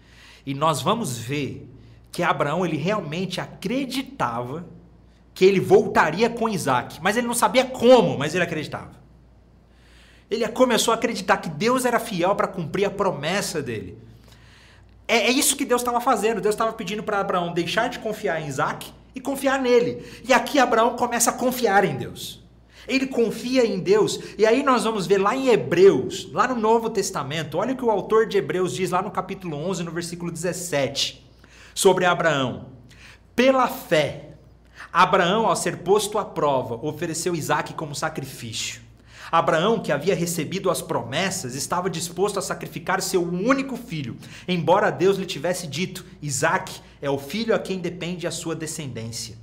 E 0.45 0.55
nós 0.55 0.83
vamos 0.83 1.17
ver 1.19 1.71
que 2.11 2.23
Abraão 2.23 2.65
ele 2.65 2.77
realmente 2.77 3.41
acreditava 3.41 4.67
que 5.35 5.45
ele 5.45 5.61
voltaria 5.61 6.31
com 6.31 6.49
Isaac, 6.49 7.01
mas 7.03 7.17
ele 7.17 7.27
não 7.27 7.35
sabia 7.35 7.65
como, 7.67 8.17
mas 8.17 8.35
ele 8.35 8.45
acreditava. 8.45 9.04
Ele 10.31 10.47
começou 10.49 10.93
a 10.93 10.97
acreditar 10.97 11.37
que 11.39 11.49
Deus 11.49 11.85
era 11.85 11.99
fiel 11.99 12.35
para 12.35 12.49
cumprir 12.49 12.85
a 12.85 12.91
promessa 12.91 13.63
dele. 13.63 13.99
É, 15.07 15.19
é 15.27 15.31
isso 15.31 15.57
que 15.57 15.65
Deus 15.65 15.83
estava 15.83 16.01
fazendo. 16.01 16.41
Deus 16.41 16.55
estava 16.55 16.73
pedindo 16.73 17.03
para 17.03 17.21
Abraão 17.21 17.53
deixar 17.53 17.89
de 17.89 17.99
confiar 17.99 18.41
em 18.41 18.47
Isaac 18.47 18.93
e 19.15 19.21
confiar 19.21 19.61
nele. 19.61 20.05
E 20.27 20.33
aqui 20.33 20.59
Abraão 20.59 20.97
começa 20.97 21.31
a 21.31 21.35
confiar 21.35 21.85
em 21.85 21.97
Deus. 21.97 22.43
Ele 22.87 23.07
confia 23.07 23.65
em 23.67 23.79
Deus. 23.81 24.19
E 24.37 24.45
aí 24.45 24.63
nós 24.63 24.85
vamos 24.85 25.07
ver 25.07 25.19
lá 25.19 25.35
em 25.35 25.49
Hebreus, 25.49 26.31
lá 26.33 26.49
no 26.49 26.57
Novo 26.57 26.91
Testamento, 26.91 27.59
olha 27.59 27.73
o 27.73 27.77
que 27.77 27.85
o 27.85 27.91
autor 27.91 28.27
de 28.27 28.37
Hebreus 28.37 28.75
diz 28.75 28.91
lá 28.91 29.01
no 29.01 29.11
capítulo 29.11 29.57
11, 29.57 29.83
no 29.83 29.91
versículo 29.91 30.31
17, 30.31 31.25
sobre 31.75 32.05
Abraão. 32.05 32.67
Pela 33.35 33.67
fé, 33.69 34.35
Abraão, 34.93 35.47
ao 35.47 35.57
ser 35.57 35.79
posto 35.79 36.19
à 36.19 36.25
prova, 36.25 36.79
ofereceu 36.87 37.35
Isaac 37.35 37.75
como 37.75 37.95
sacrifício. 37.95 38.84
Abraão, 39.39 39.81
que 39.81 39.91
havia 39.91 40.15
recebido 40.15 40.71
as 40.71 40.81
promessas, 40.81 41.55
estava 41.55 41.91
disposto 41.91 42.39
a 42.39 42.43
sacrificar 42.43 43.03
seu 43.03 43.23
único 43.23 43.77
filho, 43.77 44.17
embora 44.47 44.91
Deus 44.91 45.17
lhe 45.17 45.27
tivesse 45.27 45.67
dito: 45.67 46.05
Isaac 46.23 46.81
é 47.03 47.11
o 47.11 47.19
filho 47.19 47.55
a 47.55 47.59
quem 47.59 47.79
depende 47.79 48.27
a 48.27 48.31
sua 48.31 48.55
descendência. 48.55 49.37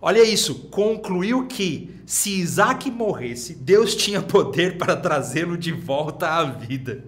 Olha 0.00 0.22
isso, 0.22 0.66
concluiu 0.68 1.46
que 1.46 1.94
se 2.04 2.40
Isaac 2.40 2.90
morresse, 2.90 3.54
Deus 3.54 3.94
tinha 3.94 4.20
poder 4.20 4.76
para 4.76 4.96
trazê-lo 4.96 5.56
de 5.56 5.72
volta 5.72 6.28
à 6.28 6.44
vida. 6.44 7.04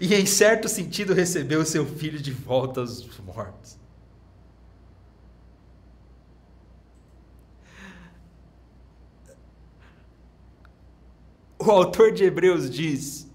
E 0.00 0.14
em 0.14 0.26
certo 0.26 0.68
sentido 0.68 1.14
recebeu 1.14 1.64
seu 1.64 1.86
filho 1.86 2.20
de 2.20 2.30
volta 2.30 2.80
aos 2.80 3.08
mortos. 3.20 3.83
O 11.64 11.70
autor 11.70 12.12
de 12.12 12.24
Hebreus 12.24 12.68
diz 12.68 13.26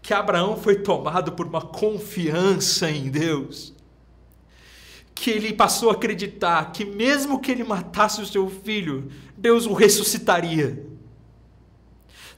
que 0.00 0.14
Abraão 0.14 0.56
foi 0.56 0.76
tomado 0.76 1.32
por 1.32 1.46
uma 1.46 1.60
confiança 1.60 2.90
em 2.90 3.10
Deus 3.10 3.74
que 5.14 5.30
ele 5.30 5.52
passou 5.52 5.90
a 5.90 5.92
acreditar 5.92 6.72
que, 6.72 6.82
mesmo 6.82 7.38
que 7.38 7.52
ele 7.52 7.62
matasse 7.62 8.22
o 8.22 8.26
seu 8.26 8.48
filho, 8.48 9.10
Deus 9.36 9.66
o 9.66 9.74
ressuscitaria. 9.74 10.86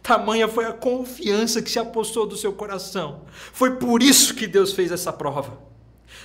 Tamanha 0.02 0.48
foi 0.48 0.64
a 0.64 0.72
confiança 0.72 1.62
que 1.62 1.70
se 1.70 1.78
apossou 1.78 2.26
do 2.26 2.36
seu 2.36 2.52
coração. 2.52 3.22
Foi 3.52 3.76
por 3.76 4.02
isso 4.02 4.34
que 4.34 4.48
Deus 4.48 4.72
fez 4.72 4.90
essa 4.90 5.12
prova. 5.12 5.56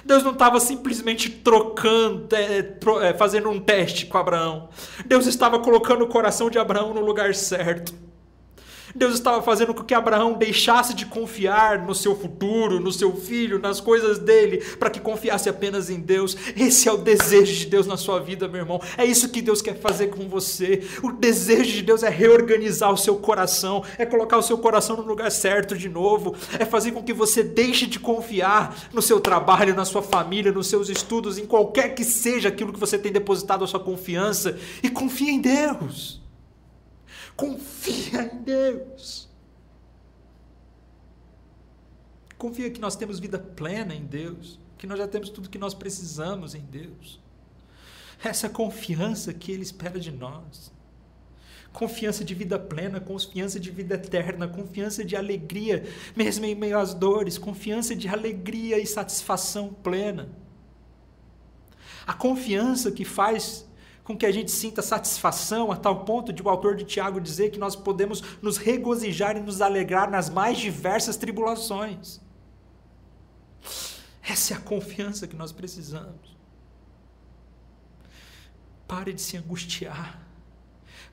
Deus 0.04 0.24
não 0.24 0.32
estava 0.32 0.60
simplesmente 0.60 1.30
trocando, 1.30 2.28
é, 2.36 2.64
tro, 2.64 3.00
é, 3.00 3.14
fazendo 3.14 3.52
um 3.52 3.60
teste 3.60 4.08
com 4.08 4.18
Abraão. 4.18 4.70
Deus 5.06 5.28
estava 5.28 5.60
colocando 5.60 6.04
o 6.04 6.08
coração 6.08 6.50
de 6.50 6.58
Abraão 6.58 6.92
no 6.92 7.02
lugar 7.02 7.36
certo. 7.36 8.07
Deus 8.98 9.14
estava 9.14 9.42
fazendo 9.42 9.74
com 9.74 9.84
que 9.84 9.94
Abraão 9.94 10.34
deixasse 10.34 10.94
de 10.94 11.06
confiar 11.06 11.86
no 11.86 11.94
seu 11.94 12.16
futuro, 12.16 12.80
no 12.80 12.92
seu 12.92 13.16
filho, 13.16 13.60
nas 13.60 13.80
coisas 13.80 14.18
dele, 14.18 14.58
para 14.80 14.90
que 14.90 15.00
confiasse 15.00 15.48
apenas 15.48 15.90
em 15.90 16.00
Deus. 16.00 16.36
Esse 16.56 16.90
é 16.90 16.92
o 16.92 16.98
desejo 16.98 17.54
de 17.54 17.66
Deus 17.68 17.86
na 17.86 17.96
sua 17.96 18.20
vida, 18.20 18.48
meu 18.48 18.62
irmão. 18.62 18.82
É 18.98 19.06
isso 19.06 19.30
que 19.30 19.42
Deus 19.42 19.62
quer 19.62 19.80
fazer 19.80 20.08
com 20.08 20.28
você. 20.28 20.82
O 21.04 21.12
desejo 21.12 21.72
de 21.72 21.82
Deus 21.84 22.04
é 22.04 22.10
reorganizar 22.10 22.92
o 22.92 22.98
seu 22.98 23.16
coração, 23.18 23.84
é 23.98 24.06
colocar 24.06 24.38
o 24.38 24.44
seu 24.44 24.58
coração 24.58 24.98
no 24.98 25.04
lugar 25.04 25.32
certo 25.32 25.78
de 25.78 25.88
novo, 25.88 26.36
é 26.58 26.66
fazer 26.66 26.92
com 26.92 27.04
que 27.04 27.14
você 27.14 27.44
deixe 27.44 27.86
de 27.86 28.00
confiar 28.00 28.76
no 28.92 29.02
seu 29.02 29.20
trabalho, 29.20 29.76
na 29.76 29.86
sua 29.86 30.02
família, 30.02 30.52
nos 30.52 30.68
seus 30.68 30.90
estudos, 30.90 31.38
em 31.38 31.46
qualquer 31.46 31.94
que 31.94 32.04
seja 32.04 32.50
aquilo 32.50 32.74
que 32.74 32.80
você 32.80 32.98
tem 32.98 33.12
depositado 33.12 33.64
a 33.64 33.68
sua 33.68 33.80
confiança 33.80 34.58
e 34.82 34.90
confie 34.90 35.30
em 35.30 35.40
Deus. 35.40 36.27
Confia 37.38 38.24
em 38.34 38.42
Deus. 38.42 39.30
Confia 42.36 42.72
que 42.72 42.82
nós 42.82 42.96
temos 42.96 43.20
vida 43.20 43.38
plena 43.38 43.94
em 43.94 44.04
Deus, 44.04 44.60
que 44.78 44.88
nós 44.88 44.98
já 44.98 45.08
temos 45.08 45.30
tudo 45.30 45.50
que 45.50 45.58
nós 45.60 45.76
precisamos 45.76 46.56
em 46.56 46.62
Deus. 46.62 47.22
Essa 48.24 48.50
confiança 48.50 49.34
que 49.34 49.52
Ele 49.52 49.62
espera 49.62 50.00
de 50.00 50.12
nós. 50.12 50.72
Confiança 51.72 52.26
de 52.26 52.34
vida 52.34 52.58
plena, 52.58 53.00
confiança 53.00 53.60
de 53.60 53.70
vida 53.70 53.96
eterna, 53.96 54.48
confiança 54.48 55.06
de 55.06 55.16
alegria, 55.16 55.84
mesmo 56.16 56.46
em 56.46 56.56
meio 56.56 56.80
às 56.80 56.94
dores, 56.94 57.38
confiança 57.38 57.96
de 57.96 58.08
alegria 58.08 58.80
e 58.80 58.88
satisfação 58.88 59.72
plena. 59.72 60.30
A 62.06 62.14
confiança 62.14 62.92
que 62.92 63.06
faz 63.06 63.67
com 64.08 64.18
que 64.18 64.26
a 64.26 64.32
gente 64.32 64.50
sinta 64.50 64.82
satisfação 64.82 65.70
a 65.70 65.76
tal 65.76 66.06
ponto 66.06 66.32
de 66.32 66.42
o 66.42 66.48
autor 66.48 66.78
de 66.78 66.86
Tiago 66.86 67.20
dizer 67.20 67.52
que 67.52 67.60
nós 67.60 67.76
podemos 67.76 68.24
nos 68.42 68.56
regozijar 68.56 69.36
e 69.36 69.42
nos 69.42 69.60
alegrar 69.60 70.10
nas 70.10 70.30
mais 70.30 70.58
diversas 70.58 71.18
tribulações. 71.18 72.22
Essa 74.24 74.54
é 74.54 74.58
a 74.58 74.62
confiança 74.62 75.28
que 75.28 75.36
nós 75.36 75.52
precisamos. 75.52 76.38
Pare 78.88 79.12
de 79.12 79.22
se 79.22 79.36
angustiar. 79.36 80.26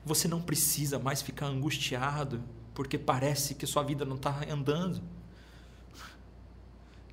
Você 0.05 0.29
não 0.29 0.41
precisa 0.41 0.97
mais 0.97 1.21
ficar 1.21 1.47
angustiado 1.47 2.41
porque 2.73 2.97
parece 2.97 3.55
que 3.55 3.67
sua 3.67 3.83
vida 3.83 4.05
não 4.05 4.15
está 4.15 4.41
andando. 4.49 5.03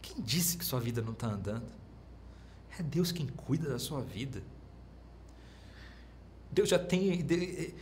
Quem 0.00 0.14
disse 0.20 0.56
que 0.56 0.64
sua 0.64 0.78
vida 0.78 1.02
não 1.02 1.12
está 1.12 1.26
andando? 1.26 1.66
É 2.78 2.84
Deus 2.84 3.10
quem 3.10 3.26
cuida 3.26 3.68
da 3.68 3.80
sua 3.80 4.00
vida. 4.00 4.44
Deus 6.52 6.68
já 6.68 6.78
tem. 6.78 7.24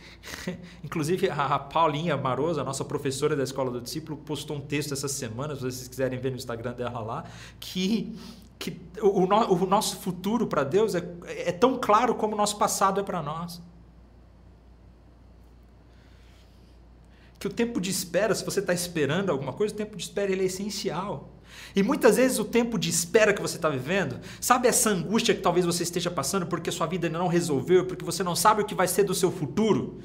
Inclusive, 0.83 1.29
a 1.29 1.59
Paulinha 1.59 2.15
Marosa, 2.15 2.63
nossa 2.63 2.85
professora 2.85 3.35
da 3.35 3.43
Escola 3.43 3.69
do 3.69 3.81
Discípulo, 3.81 4.17
postou 4.17 4.57
um 4.57 4.61
texto 4.61 4.93
essa 4.93 5.07
semana, 5.07 5.55
se 5.55 5.61
vocês 5.61 5.87
quiserem 5.87 6.19
ver 6.19 6.31
no 6.31 6.37
Instagram 6.37 6.73
dela 6.73 7.01
lá, 7.01 7.25
que, 7.59 8.15
que 8.57 8.79
o, 9.01 9.25
o 9.25 9.65
nosso 9.65 9.97
futuro 9.97 10.47
para 10.47 10.63
Deus 10.63 10.95
é, 10.95 11.03
é 11.27 11.51
tão 11.51 11.77
claro 11.77 12.15
como 12.15 12.33
o 12.33 12.37
nosso 12.37 12.57
passado 12.57 12.99
é 12.99 13.03
para 13.03 13.21
nós. 13.21 13.61
Que 17.41 17.47
o 17.47 17.49
tempo 17.49 17.81
de 17.81 17.89
espera, 17.89 18.35
se 18.35 18.45
você 18.45 18.59
está 18.59 18.71
esperando 18.71 19.31
alguma 19.31 19.51
coisa, 19.51 19.73
o 19.73 19.77
tempo 19.77 19.97
de 19.97 20.03
espera 20.03 20.31
ele 20.31 20.43
é 20.43 20.45
essencial. 20.45 21.39
E 21.75 21.81
muitas 21.81 22.17
vezes 22.17 22.37
o 22.37 22.45
tempo 22.45 22.77
de 22.77 22.87
espera 22.87 23.33
que 23.33 23.41
você 23.41 23.55
está 23.55 23.67
vivendo, 23.67 24.19
sabe 24.39 24.67
essa 24.67 24.91
angústia 24.91 25.33
que 25.33 25.41
talvez 25.41 25.65
você 25.65 25.81
esteja 25.81 26.11
passando 26.11 26.45
porque 26.45 26.69
sua 26.69 26.85
vida 26.85 27.07
ainda 27.07 27.17
não 27.17 27.27
resolveu, 27.27 27.87
porque 27.87 28.05
você 28.05 28.21
não 28.21 28.35
sabe 28.35 28.61
o 28.61 28.65
que 28.65 28.75
vai 28.75 28.87
ser 28.87 29.05
do 29.05 29.15
seu 29.15 29.31
futuro? 29.31 29.97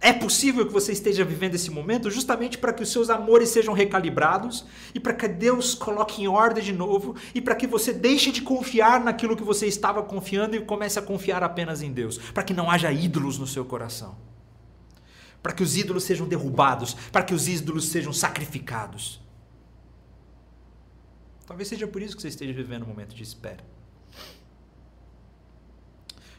É 0.00 0.12
possível 0.12 0.64
que 0.64 0.72
você 0.72 0.92
esteja 0.92 1.24
vivendo 1.24 1.56
esse 1.56 1.68
momento 1.68 2.12
justamente 2.12 2.58
para 2.58 2.72
que 2.72 2.84
os 2.84 2.92
seus 2.92 3.10
amores 3.10 3.48
sejam 3.48 3.74
recalibrados 3.74 4.64
e 4.94 5.00
para 5.00 5.14
que 5.14 5.26
Deus 5.26 5.74
coloque 5.74 6.22
em 6.22 6.28
ordem 6.28 6.62
de 6.62 6.72
novo 6.72 7.16
e 7.34 7.40
para 7.40 7.56
que 7.56 7.66
você 7.66 7.92
deixe 7.92 8.30
de 8.30 8.40
confiar 8.40 9.02
naquilo 9.02 9.36
que 9.36 9.42
você 9.42 9.66
estava 9.66 10.00
confiando 10.00 10.54
e 10.54 10.60
comece 10.60 10.96
a 10.96 11.02
confiar 11.02 11.42
apenas 11.42 11.82
em 11.82 11.90
Deus, 11.90 12.18
para 12.32 12.44
que 12.44 12.54
não 12.54 12.70
haja 12.70 12.92
ídolos 12.92 13.36
no 13.36 13.48
seu 13.48 13.64
coração. 13.64 14.35
Para 15.46 15.54
que 15.54 15.62
os 15.62 15.76
ídolos 15.76 16.02
sejam 16.02 16.26
derrubados, 16.26 16.94
para 17.12 17.22
que 17.22 17.32
os 17.32 17.46
ídolos 17.46 17.86
sejam 17.86 18.12
sacrificados. 18.12 19.22
Talvez 21.46 21.68
seja 21.68 21.86
por 21.86 22.02
isso 22.02 22.16
que 22.16 22.22
você 22.22 22.26
esteja 22.26 22.52
vivendo 22.52 22.82
um 22.82 22.88
momento 22.88 23.14
de 23.14 23.22
espera. 23.22 23.64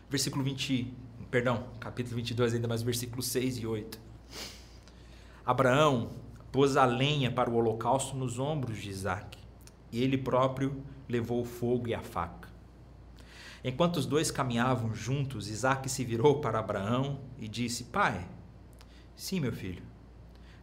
Versículo 0.10 0.43
20, 0.43 0.93
perdão, 1.32 1.70
capítulo 1.80 2.17
22, 2.17 2.56
ainda 2.56 2.67
mais 2.67 2.82
versículos 2.82 3.28
6 3.28 3.60
e 3.60 3.65
8. 3.65 3.98
Abraão 5.46 6.10
pôs 6.52 6.76
a 6.76 6.84
lenha 6.84 7.32
para 7.32 7.50
o 7.50 7.56
holocausto 7.56 8.13
nos 8.13 8.38
ombros 8.39 8.78
de 8.78 8.89
Isaac, 8.89 9.38
e 9.89 10.04
ele 10.04 10.17
próprio 10.17 10.84
levou 11.08 11.43
o 11.43 11.46
fogo 11.46 11.88
e 11.88 11.96
a 11.96 12.02
faca. 12.02 12.50
Enquanto 13.63 13.96
os 13.96 14.06
dois 14.06 14.32
caminhavam 14.32 14.93
juntos, 14.93 15.50
Isaac 15.50 15.89
se 15.89 16.04
virou 16.04 16.41
para 16.41 16.60
Abraão 16.60 17.22
e 17.39 17.48
disse: 17.48 17.86
Pai, 17.86 18.28
sim, 19.17 19.41
meu 19.41 19.51
filho, 19.51 19.84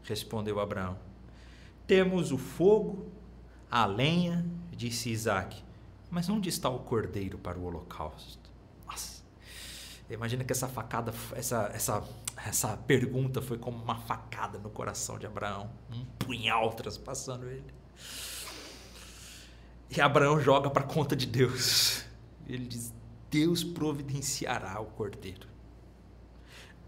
respondeu 0.04 0.58
Abraão. 0.58 0.96
Temos 1.86 2.32
o 2.32 2.38
fogo 2.38 3.12
a 3.70 3.84
lenha, 3.84 4.46
disse 4.70 5.10
Isaac, 5.10 5.62
mas 6.08 6.28
onde 6.28 6.48
está 6.48 6.68
o 6.68 6.78
cordeiro 6.78 7.36
para 7.36 7.58
o 7.58 7.64
holocausto? 7.64 8.48
Nossa, 8.86 9.22
imagina 10.08 10.44
que 10.44 10.52
essa 10.52 10.68
facada, 10.68 11.12
essa, 11.34 11.70
essa, 11.74 12.04
essa 12.46 12.76
pergunta 12.76 13.42
foi 13.42 13.58
como 13.58 13.82
uma 13.82 13.96
facada 13.96 14.58
no 14.58 14.70
coração 14.70 15.18
de 15.18 15.26
Abraão, 15.26 15.68
um 15.92 16.04
punhal 16.18 16.72
traspassando 16.72 17.48
ele. 17.48 17.74
E 19.90 20.00
Abraão 20.00 20.40
joga 20.40 20.70
para 20.70 20.84
conta 20.84 21.14
de 21.14 21.26
Deus. 21.26 22.04
Ele 22.46 22.66
diz: 22.66 22.92
Deus 23.30 23.64
providenciará 23.64 24.80
o 24.80 24.86
cordeiro. 24.86 25.48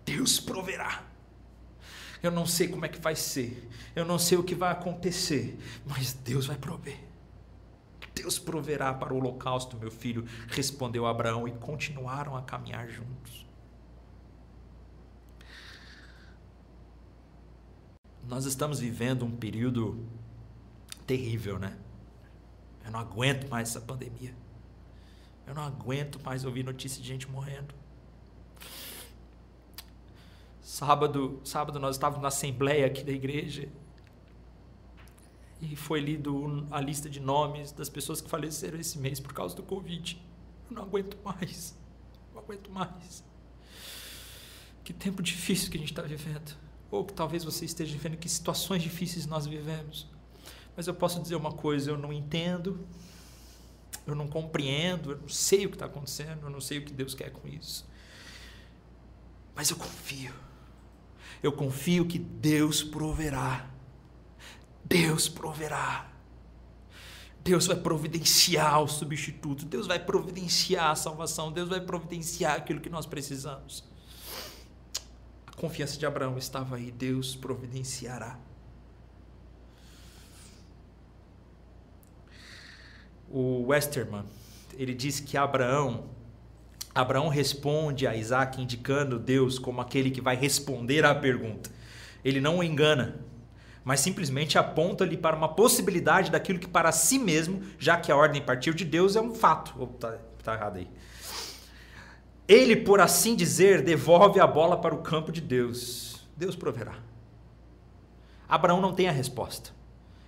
Deus 0.05 0.38
proverá. 0.38 1.05
Eu 2.27 2.33
não 2.33 2.45
sei 2.45 2.67
como 2.67 2.85
é 2.85 2.89
que 2.89 3.01
vai 3.01 3.15
ser. 3.15 3.71
Eu 3.95 4.05
não 4.05 4.19
sei 4.19 4.37
o 4.37 4.43
que 4.43 4.55
vai 4.55 4.73
acontecer. 4.73 5.57
Mas 5.87 6.12
Deus 6.12 6.47
vai 6.47 6.57
prover. 6.57 6.99
Deus 8.12 8.37
proverá 8.37 8.93
para 8.93 9.15
o 9.15 9.19
holocausto, 9.19 9.77
meu 9.77 9.93
filho, 9.93 10.27
respondeu 10.49 11.07
Abraão 11.07 11.47
e 11.47 11.53
continuaram 11.53 12.37
a 12.37 12.43
caminhar 12.43 12.89
juntos. 12.89 13.47
Nós 18.27 18.45
estamos 18.45 18.81
vivendo 18.81 19.25
um 19.25 19.31
período 19.31 20.05
terrível, 21.07 21.61
né? 21.61 21.79
Eu 22.85 22.91
não 22.91 22.99
aguento 22.99 23.49
mais 23.49 23.69
essa 23.69 23.81
pandemia. 23.81 24.35
Eu 25.47 25.55
não 25.55 25.62
aguento 25.62 26.19
mais 26.25 26.45
ouvir 26.45 26.65
notícia 26.65 27.01
de 27.01 27.07
gente 27.07 27.31
morrendo. 27.31 27.73
Sábado, 30.66 31.40
sábado 31.44 31.79
nós 31.79 31.94
estávamos 31.94 32.20
na 32.22 32.26
assembleia 32.26 32.87
aqui 32.87 33.05
da 33.05 33.12
igreja 33.12 33.68
e 35.62 35.76
foi 35.76 36.00
lido 36.00 36.66
a 36.72 36.81
lista 36.81 37.09
de 37.09 37.20
nomes 37.20 37.70
das 37.70 37.88
pessoas 37.88 38.20
que 38.20 38.29
faleceram 38.29 38.76
esse 38.76 38.98
mês 38.98 39.20
por 39.20 39.33
causa 39.33 39.55
do 39.55 39.62
Covid. 39.62 40.20
Eu 40.68 40.74
não 40.74 40.83
aguento 40.83 41.16
mais. 41.24 41.79
Não 42.35 42.40
aguento 42.40 42.68
mais. 42.68 43.22
Que 44.83 44.92
tempo 44.92 45.22
difícil 45.22 45.70
que 45.70 45.76
a 45.76 45.81
gente 45.81 45.92
está 45.92 46.02
vivendo. 46.02 46.57
Ou 46.90 47.05
que 47.05 47.14
talvez 47.14 47.44
você 47.44 47.64
esteja 47.64 47.92
vivendo 47.92 48.16
que 48.16 48.29
situações 48.29 48.83
difíceis 48.83 49.24
nós 49.24 49.46
vivemos. 49.46 50.09
Mas 50.76 50.88
eu 50.88 50.94
posso 50.94 51.22
dizer 51.22 51.37
uma 51.37 51.52
coisa: 51.52 51.92
eu 51.92 51.96
não 51.96 52.12
entendo, 52.12 52.85
eu 54.05 54.16
não 54.16 54.26
compreendo, 54.26 55.12
eu 55.12 55.18
não 55.18 55.29
sei 55.29 55.64
o 55.66 55.68
que 55.68 55.76
está 55.76 55.87
acontecendo, 55.87 56.42
eu 56.42 56.50
não 56.50 56.61
sei 56.61 56.79
o 56.79 56.85
que 56.85 56.92
Deus 56.92 57.14
quer 57.14 57.31
com 57.31 57.46
isso. 57.46 57.88
Mas 59.55 59.70
eu 59.70 59.76
confio. 59.76 60.45
Eu 61.46 61.52
confio 61.52 62.06
que 62.06 62.18
Deus 62.18 62.82
proverá. 62.82 63.70
Deus 64.85 65.28
proverá. 65.28 66.11
Deus 67.42 67.66
vai 67.66 67.76
providenciar 67.76 68.82
o 68.82 68.88
substituto, 68.88 69.64
Deus 69.64 69.87
vai 69.87 70.04
providenciar 70.04 70.90
a 70.90 70.96
salvação, 70.96 71.52
Deus 71.52 71.68
vai 71.68 71.80
providenciar 71.80 72.56
aquilo 72.56 72.80
que 72.80 72.90
nós 72.90 73.06
precisamos 73.06 73.85
confiança 75.56 75.98
de 75.98 76.04
Abraão 76.04 76.37
estava 76.37 76.76
aí, 76.76 76.90
Deus 76.90 77.35
providenciará. 77.35 78.38
O 83.28 83.66
Westerman, 83.66 84.24
ele 84.74 84.94
diz 84.94 85.18
que 85.18 85.37
Abraão, 85.37 86.09
Abraão 86.96 87.28
responde 87.28 88.06
a 88.06 88.16
Isaac 88.16 88.59
indicando 88.59 89.18
Deus 89.18 89.59
como 89.59 89.82
aquele 89.82 90.11
que 90.11 90.22
vai 90.22 90.35
responder 90.35 91.04
à 91.04 91.14
pergunta. 91.14 91.70
Ele 92.24 92.40
não 92.40 92.59
o 92.59 92.64
engana, 92.64 93.20
mas 93.85 94.00
simplesmente 94.00 94.56
aponta-lhe 94.56 95.14
para 95.14 95.37
uma 95.37 95.46
possibilidade 95.48 96.30
daquilo 96.30 96.59
que 96.59 96.66
para 96.66 96.90
si 96.92 97.18
mesmo, 97.18 97.62
já 97.78 97.98
que 97.98 98.11
a 98.11 98.16
ordem 98.16 98.40
partiu 98.40 98.72
de 98.72 98.82
Deus, 98.82 99.14
é 99.14 99.20
um 99.20 99.35
fato. 99.35 99.90
Está 99.94 100.16
tá 100.42 100.54
errado 100.54 100.78
aí. 100.78 100.88
Ele, 102.48 102.74
por 102.74 102.98
assim 102.98 103.37
dizer, 103.37 103.82
devolve 103.82 104.40
a 104.40 104.46
bola 104.46 104.80
para 104.80 104.94
o 104.94 105.02
campo 105.02 105.30
de 105.30 105.42
Deus. 105.42 106.26
Deus 106.35 106.56
proverá. 106.56 106.94
Abraão 108.48 108.80
não 108.80 108.94
tem 108.94 109.06
a 109.06 109.12
resposta. 109.12 109.70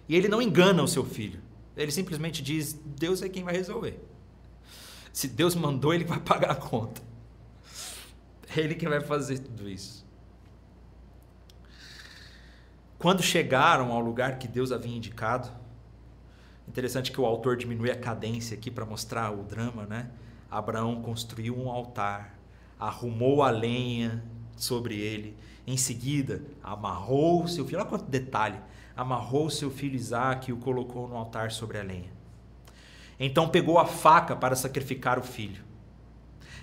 E 0.07 0.15
ele 0.15 0.29
não 0.29 0.43
engana 0.43 0.83
o 0.83 0.89
seu 0.89 1.05
filho. 1.05 1.41
Ele 1.75 1.91
simplesmente 1.91 2.43
diz: 2.43 2.75
Deus 2.75 3.23
é 3.23 3.29
quem 3.31 3.43
vai 3.43 3.55
resolver. 3.55 3.99
Se 5.13 5.29
Deus 5.29 5.55
mandou, 5.55 5.93
ele 5.93 6.05
vai 6.05 6.21
pagar 6.21 6.51
a 6.53 6.55
conta. 6.55 7.03
É 8.57 8.61
ele 8.61 8.75
quem 8.75 8.89
vai 8.89 9.01
fazer 9.01 9.39
tudo 9.39 9.69
isso. 9.69 10.07
Quando 12.99 13.23
chegaram 13.23 13.93
ao 13.93 14.01
lugar 14.01 14.39
que 14.39 14.49
Deus 14.49 14.73
havia 14.73 14.97
indicado, 14.97 15.49
interessante 16.67 17.13
que 17.13 17.21
o 17.21 17.27
autor 17.27 17.57
diminui 17.57 17.91
a 17.91 17.97
cadência 17.97 18.57
aqui 18.57 18.71
para 18.71 18.85
mostrar 18.85 19.31
o 19.31 19.45
drama, 19.45 19.87
né? 19.87 20.11
Abraão 20.51 21.01
construiu 21.01 21.57
um 21.57 21.71
altar, 21.71 22.37
arrumou 22.79 23.43
a 23.43 23.51
lenha 23.51 24.25
sobre 24.57 24.99
ele, 24.99 25.37
em 25.67 25.77
seguida 25.77 26.43
amarrou 26.63 27.47
seu 27.47 27.65
filho, 27.65 27.79
olha 27.79 27.89
quanto 27.89 28.07
detalhe, 28.07 28.59
amarrou 28.97 29.49
seu 29.49 29.71
filho 29.71 29.95
Isaac 29.95 30.51
e 30.51 30.53
o 30.53 30.57
colocou 30.57 31.07
no 31.07 31.17
altar 31.17 31.53
sobre 31.53 31.79
a 31.79 31.83
lenha. 31.83 32.18
Então 33.19 33.49
pegou 33.49 33.79
a 33.79 33.87
faca 33.87 34.37
para 34.37 34.57
sacrificar 34.57 35.19
o 35.19 35.23
filho. 35.23 35.63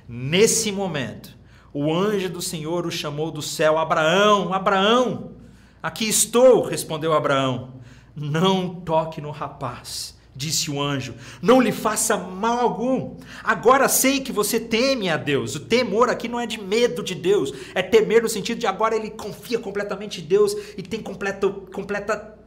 Nesse 0.08 0.72
momento, 0.72 1.36
o 1.74 1.94
anjo 1.94 2.30
do 2.30 2.42
Senhor 2.42 2.86
o 2.86 2.92
chamou 2.92 3.32
do 3.32 3.42
céu: 3.42 3.78
Abraão, 3.78 4.54
Abraão, 4.54 5.34
aqui 5.82 6.08
estou, 6.08 6.64
respondeu 6.64 7.14
Abraão. 7.14 7.74
Não 8.16 8.76
toque 8.76 9.20
no 9.20 9.32
rapaz 9.32 10.16
disse 10.36 10.70
o 10.70 10.82
anjo, 10.82 11.16
não 11.42 11.62
lhe 11.62 11.72
faça 11.72 12.18
mal 12.18 12.60
algum. 12.60 13.16
Agora 13.44 13.88
sei 13.88 14.20
que 14.20 14.32
você 14.32 14.60
teme 14.60 15.10
a 15.10 15.16
Deus. 15.16 15.56
O 15.56 15.62
temor 15.62 16.10
aqui 16.10 16.28
não 16.28 16.40
é 16.40 16.46
de 16.46 16.62
medo 16.62 17.02
de 17.02 17.16
Deus, 17.16 17.54
é 17.74 17.82
temer 17.82 18.22
no 18.22 18.30
sentido 18.30 18.60
de 18.60 18.68
agora 18.68 18.96
ele 18.96 19.12
confia 19.12 19.58
completamente 19.58 20.22
em 20.22 20.26
Deus 20.26 20.56
e 20.78 20.84
tem 20.84 21.02
completa, 21.02 21.50
completa 21.50 22.38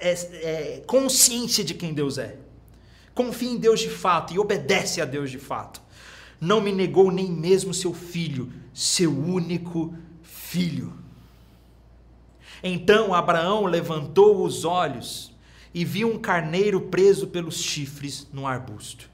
é, 0.00 0.10
é, 0.10 0.82
consciência 0.86 1.64
de 1.64 1.72
quem 1.72 1.94
Deus 1.94 2.18
é. 2.18 2.36
Confia 3.18 3.50
em 3.50 3.56
Deus 3.56 3.80
de 3.80 3.90
fato 3.90 4.32
e 4.32 4.38
obedece 4.38 5.00
a 5.00 5.04
Deus 5.04 5.28
de 5.28 5.40
fato. 5.40 5.82
Não 6.40 6.60
me 6.60 6.70
negou 6.70 7.10
nem 7.10 7.28
mesmo 7.28 7.74
seu 7.74 7.92
filho, 7.92 8.52
seu 8.72 9.10
único 9.10 9.92
filho. 10.22 10.92
Então 12.62 13.12
Abraão 13.12 13.64
levantou 13.64 14.44
os 14.44 14.64
olhos 14.64 15.36
e 15.74 15.84
viu 15.84 16.08
um 16.08 16.16
carneiro 16.16 16.82
preso 16.82 17.26
pelos 17.26 17.56
chifres 17.56 18.28
num 18.32 18.46
arbusto. 18.46 19.10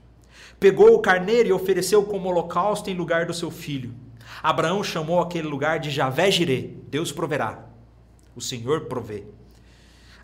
Pegou 0.61 0.95
o 0.95 1.01
carneiro 1.01 1.49
e 1.49 1.53
ofereceu 1.55 2.05
como 2.05 2.29
holocausto 2.29 2.91
em 2.91 2.95
lugar 2.95 3.25
do 3.25 3.33
seu 3.33 3.51
filho. 3.51 3.95
Abraão 4.43 4.85
chamou 4.85 5.19
aquele 5.19 5.49
lugar 5.49 5.79
de 5.79 5.91
Javé 5.91 6.31
Jirê, 6.31 6.73
Deus 6.91 7.11
proverá. 7.11 7.65
O 8.37 8.41
Senhor 8.43 8.83
provê. 8.83 9.25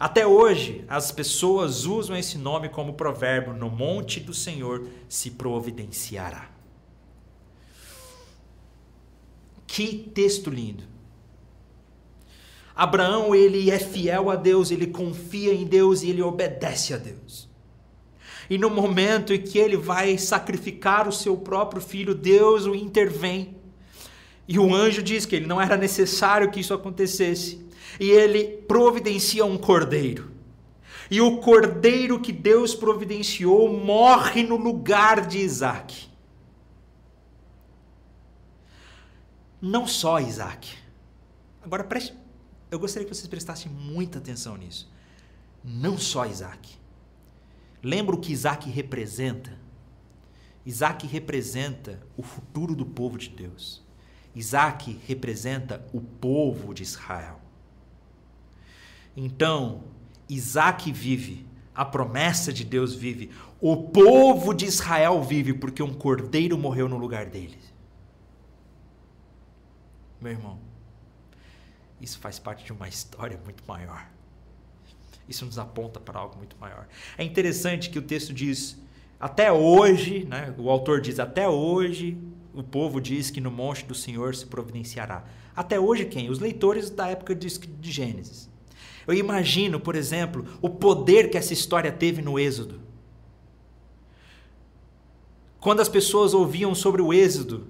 Até 0.01 0.27
hoje, 0.27 0.83
as 0.89 1.13
pessoas 1.13 1.85
usam 1.85 2.17
esse 2.17 2.39
nome 2.39 2.71
como 2.71 2.95
provérbio: 2.95 3.53
no 3.53 3.69
monte 3.69 4.19
do 4.19 4.33
Senhor 4.33 4.89
se 5.07 5.33
providenciará. 5.33 6.51
Que 9.67 10.11
texto 10.15 10.49
lindo! 10.49 10.85
Abraão, 12.75 13.35
ele 13.35 13.71
é 13.71 13.79
fiel 13.79 14.31
a 14.31 14.37
Deus, 14.37 14.71
ele 14.71 14.87
confia 14.87 15.53
em 15.53 15.67
Deus 15.67 16.03
e 16.03 16.09
ele 16.09 16.23
obedece 16.23 16.95
a 16.95 16.97
Deus. 16.97 17.47
E 18.49 18.57
no 18.57 18.71
momento 18.71 19.35
em 19.35 19.43
que 19.43 19.59
ele 19.59 19.77
vai 19.77 20.17
sacrificar 20.17 21.07
o 21.07 21.13
seu 21.13 21.37
próprio 21.37 21.83
filho, 21.83 22.15
Deus 22.15 22.65
o 22.65 22.75
intervém. 22.75 23.60
E 24.51 24.59
o 24.59 24.75
anjo 24.75 25.01
diz 25.01 25.25
que 25.25 25.37
ele 25.37 25.47
não 25.47 25.63
era 25.63 25.77
necessário 25.77 26.51
que 26.51 26.59
isso 26.59 26.75
acontecesse. 26.75 27.65
E 28.01 28.11
ele 28.11 28.45
providencia 28.63 29.45
um 29.45 29.57
cordeiro. 29.57 30.33
E 31.09 31.21
o 31.21 31.39
cordeiro 31.39 32.21
que 32.21 32.33
Deus 32.33 32.75
providenciou 32.75 33.73
morre 33.73 34.43
no 34.43 34.57
lugar 34.57 35.25
de 35.25 35.39
Isaac. 35.39 36.09
Não 39.63 39.87
só 39.87 40.19
Isaac. 40.19 40.77
Agora 41.63 41.85
preste, 41.85 42.13
eu 42.73 42.79
gostaria 42.81 43.09
que 43.09 43.15
vocês 43.15 43.29
prestassem 43.29 43.71
muita 43.71 44.19
atenção 44.19 44.57
nisso. 44.57 44.91
Não 45.63 45.97
só 45.97 46.27
Isaac. 46.27 46.77
Lembra 47.81 48.17
o 48.17 48.21
que 48.21 48.33
Isaac 48.33 48.69
representa? 48.69 49.57
Isaac 50.67 51.07
representa 51.07 52.01
o 52.17 52.23
futuro 52.25 52.75
do 52.75 52.85
povo 52.85 53.17
de 53.17 53.29
Deus. 53.29 53.89
Isaac 54.35 55.01
representa 55.07 55.85
o 55.93 56.01
povo 56.01 56.73
de 56.73 56.83
Israel. 56.83 57.41
Então, 59.17 59.85
Isaac 60.29 60.91
vive, 60.93 61.47
a 61.75 61.85
promessa 61.85 62.53
de 62.53 62.65
Deus 62.65 62.95
vive, 62.95 63.31
o 63.61 63.77
povo 63.77 64.55
de 64.55 64.67
Israel 64.67 65.23
vive 65.23 65.53
porque 65.53 65.83
um 65.83 65.93
cordeiro 65.93 66.57
morreu 66.57 66.89
no 66.89 66.97
lugar 66.97 67.27
deles. 67.27 67.75
Meu 70.21 70.33
irmão, 70.33 70.59
isso 72.01 72.19
faz 72.19 72.39
parte 72.39 72.65
de 72.65 72.73
uma 72.73 72.89
história 72.89 73.39
muito 73.45 73.63
maior. 73.67 74.09
Isso 75.29 75.45
nos 75.45 75.59
aponta 75.59 76.01
para 76.01 76.19
algo 76.19 76.37
muito 76.37 76.57
maior. 76.59 76.87
É 77.17 77.25
interessante 77.25 77.91
que 77.91 77.99
o 77.99 78.03
texto 78.03 78.33
diz, 78.33 78.79
até 79.19 79.51
hoje, 79.53 80.25
né, 80.25 80.55
o 80.59 80.71
autor 80.71 81.01
diz, 81.01 81.19
até 81.19 81.49
hoje 81.49 82.19
o 82.55 82.63
povo 82.63 83.01
diz 83.01 83.31
que 83.31 83.41
no 83.41 83.51
monte 83.51 83.85
do 83.85 83.95
Senhor 83.95 84.35
se 84.35 84.47
providenciará. 84.47 85.25
Até 85.55 85.79
hoje 85.79 86.05
quem? 86.05 86.31
Os 86.31 86.39
leitores 86.39 86.91
da 86.91 87.09
época 87.09 87.35
de, 87.35 87.49
Gênesis. 87.83 88.49
Eu 89.07 89.15
imagino, 89.15 89.81
por 89.81 89.95
exemplo, 89.95 90.47
o 90.61 90.69
poder 90.69 91.31
que 91.31 91.39
essa 91.39 91.53
história 91.53 91.91
teve 91.91 92.23
no 92.23 92.39
Êxodo. 92.39 92.81
Quando 95.61 95.81
as 95.81 95.89
pessoas 95.89 96.33
ouviam 96.33 96.75
sobre 96.75 97.03
o 97.03 97.13
Êxodo, 97.13 97.67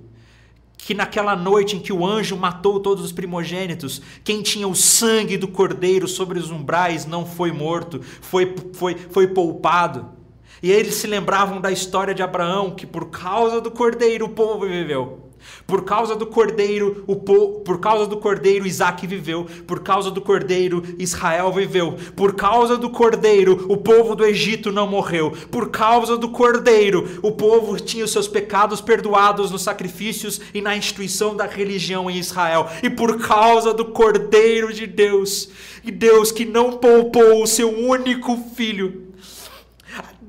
que 0.77 0.95
naquela 0.95 1.37
noite 1.37 1.77
em 1.77 1.81
que 1.81 1.93
o 1.93 2.07
anjo 2.07 2.37
matou 2.37 2.81
todos 2.81 3.05
os 3.05 3.13
primogênitos, 3.13 4.01
quem 4.25 4.43
tinha 4.43 4.67
o 4.67 4.75
sangue 4.75 5.37
do 5.37 5.49
cordeiro 5.49 6.09
sobre 6.09 6.39
os 6.39 6.51
umbrais 6.51 7.05
não 7.05 7.27
foi 7.27 7.53
morto, 7.53 8.01
foi, 8.03 8.55
foi, 8.73 8.95
foi 8.97 9.29
poupado. 9.29 10.20
E 10.63 10.71
eles 10.71 10.95
se 10.95 11.07
lembravam 11.07 11.61
da 11.61 11.73
história 11.73 12.15
de 12.15 12.23
Abraão, 12.23 12.71
que 12.71 12.87
por 12.87 13.07
causa 13.07 13.61
do 13.61 13.71
cordeiro 13.71 14.27
o 14.27 14.31
povo 14.31 14.67
viveu. 14.67 15.31
Por 15.67 15.85
causa 15.85 16.15
do 16.15 16.27
cordeiro, 16.27 17.05
o 17.07 17.17
po... 17.17 17.61
por 17.61 17.81
causa 17.81 18.07
do 18.07 18.17
cordeiro 18.17 18.67
Isaac 18.67 19.07
viveu, 19.07 19.47
por 19.67 19.81
causa 19.81 20.11
do 20.11 20.21
cordeiro 20.21 20.83
Israel 20.99 21.53
viveu, 21.53 21.97
por 22.15 22.35
causa 22.35 22.77
do 22.77 22.91
cordeiro 22.91 23.67
o 23.69 23.77
povo 23.77 24.15
do 24.15 24.25
Egito 24.25 24.71
não 24.71 24.87
morreu, 24.87 25.33
por 25.51 25.71
causa 25.71 26.17
do 26.17 26.29
cordeiro 26.29 27.19
o 27.23 27.33
povo 27.33 27.79
tinha 27.79 28.05
os 28.05 28.13
seus 28.13 28.29
pecados 28.29 28.81
perdoados 28.81 29.51
nos 29.51 29.63
sacrifícios 29.63 30.41
e 30.53 30.61
na 30.61 30.77
instituição 30.77 31.35
da 31.35 31.47
religião 31.47 32.11
em 32.11 32.19
Israel, 32.19 32.69
e 32.83 32.91
por 32.91 33.19
causa 33.19 33.73
do 33.73 33.87
cordeiro 33.87 34.73
de 34.73 34.87
Deus, 34.87 35.49
e 35.85 35.91
Deus 35.91 36.31
que 36.31 36.45
não 36.45 36.73
poupou 36.73 37.43
o 37.43 37.47
seu 37.47 37.71
único 37.71 38.37
filho, 38.55 39.10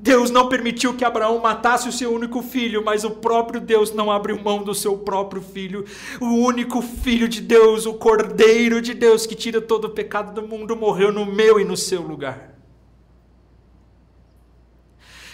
Deus 0.02 0.32
não 0.32 0.48
permitiu 0.48 0.94
que 0.94 1.04
Abraão 1.04 1.38
matasse 1.38 1.88
o 1.88 1.92
seu 1.92 2.12
único 2.12 2.42
filho, 2.42 2.84
mas 2.84 3.04
o 3.04 3.10
próprio 3.12 3.60
Deus 3.60 3.94
não 3.94 4.10
abriu 4.10 4.36
mão 4.36 4.64
do 4.64 4.74
seu 4.74 4.98
próprio 4.98 5.40
filho. 5.40 5.84
O 6.20 6.44
único 6.44 6.82
filho 6.82 7.28
de 7.28 7.40
Deus, 7.40 7.86
o 7.86 7.94
Cordeiro 7.94 8.82
de 8.82 8.94
Deus 8.94 9.26
que 9.26 9.36
tira 9.36 9.60
todo 9.60 9.84
o 9.84 9.90
pecado 9.90 10.34
do 10.34 10.46
mundo, 10.46 10.74
morreu 10.74 11.12
no 11.12 11.24
meu 11.24 11.60
e 11.60 11.64
no 11.64 11.76
seu 11.76 12.02
lugar. 12.02 12.52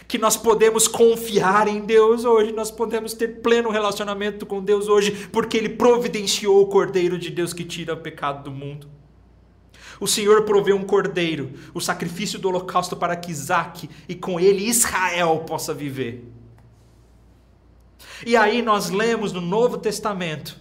Que 0.06 0.18
nós 0.18 0.36
podemos 0.36 0.86
confiar 0.86 1.66
em 1.66 1.80
Deus 1.80 2.26
hoje, 2.26 2.52
nós 2.52 2.70
podemos 2.70 3.14
ter 3.14 3.40
pleno 3.40 3.70
relacionamento 3.70 4.44
com 4.44 4.62
Deus 4.62 4.86
hoje, 4.86 5.28
porque 5.32 5.56
Ele 5.56 5.70
providenciou 5.70 6.60
o 6.60 6.66
Cordeiro 6.66 7.16
de 7.16 7.30
Deus 7.30 7.54
que 7.54 7.64
tira 7.64 7.94
o 7.94 8.02
pecado 8.02 8.44
do 8.44 8.50
mundo. 8.50 8.97
O 10.00 10.06
Senhor 10.06 10.42
proveu 10.42 10.76
um 10.76 10.84
cordeiro, 10.84 11.52
o 11.74 11.80
sacrifício 11.80 12.38
do 12.38 12.48
holocausto 12.48 12.96
para 12.96 13.16
que 13.16 13.30
Isaac 13.30 13.88
e 14.08 14.14
com 14.14 14.38
ele 14.38 14.64
Israel 14.64 15.44
possa 15.46 15.74
viver. 15.74 16.24
E 18.24 18.36
aí 18.36 18.62
nós 18.62 18.90
lemos 18.90 19.32
no 19.32 19.40
Novo 19.40 19.78
Testamento, 19.78 20.58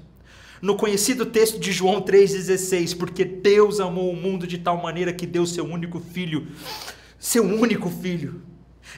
no 0.62 0.76
conhecido 0.76 1.26
texto 1.26 1.60
de 1.60 1.72
João 1.72 2.02
3,16, 2.02 2.98
porque 2.98 3.24
Deus 3.24 3.80
amou 3.80 4.12
o 4.12 4.16
mundo 4.16 4.48
de 4.48 4.58
tal 4.58 4.78
maneira 4.78 5.14
que 5.14 5.28
deu 5.28 5.46
seu 5.46 5.66
único 5.66 6.00
filho, 6.00 6.48
seu 7.20 7.44
único 7.44 7.90
filho, 7.90 8.42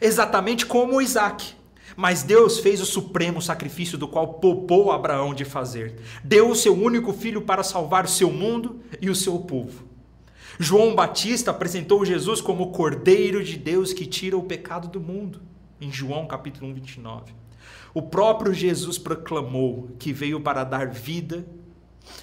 exatamente 0.01 0.65
como 0.65 1.01
Isaac. 1.01 1.53
Mas 1.97 2.23
Deus 2.23 2.59
fez 2.59 2.79
o 2.79 2.85
supremo 2.85 3.41
sacrifício 3.41 3.97
do 3.97 4.07
qual 4.07 4.35
poupou 4.35 4.91
Abraão 4.91 5.33
de 5.33 5.43
fazer. 5.43 5.95
Deu 6.23 6.49
o 6.49 6.55
seu 6.55 6.73
único 6.73 7.11
filho 7.11 7.41
para 7.41 7.63
salvar 7.63 8.05
o 8.05 8.09
seu 8.09 8.31
mundo 8.31 8.79
e 9.01 9.09
o 9.09 9.15
seu 9.15 9.37
povo. 9.39 9.88
João 10.61 10.93
Batista 10.93 11.51
apresentou 11.51 12.03
Jesus 12.03 12.41
como 12.41 12.65
o 12.65 12.71
Cordeiro 12.73 13.41
de 13.41 13.55
Deus 13.55 13.93
que 13.93 14.05
tira 14.05 14.37
o 14.37 14.43
pecado 14.43 14.89
do 14.89 14.99
mundo, 14.99 15.41
em 15.79 15.89
João 15.89 16.27
capítulo 16.27 16.69
1, 16.71 16.73
29. 16.73 17.33
O 17.93 18.01
próprio 18.01 18.53
Jesus 18.53 18.97
proclamou 18.97 19.89
que 19.97 20.11
veio 20.11 20.41
para 20.41 20.65
dar 20.65 20.89
vida 20.89 21.47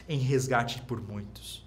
em 0.07 0.19
resgate 0.19 0.83
por 0.83 1.01
muitos. 1.01 1.65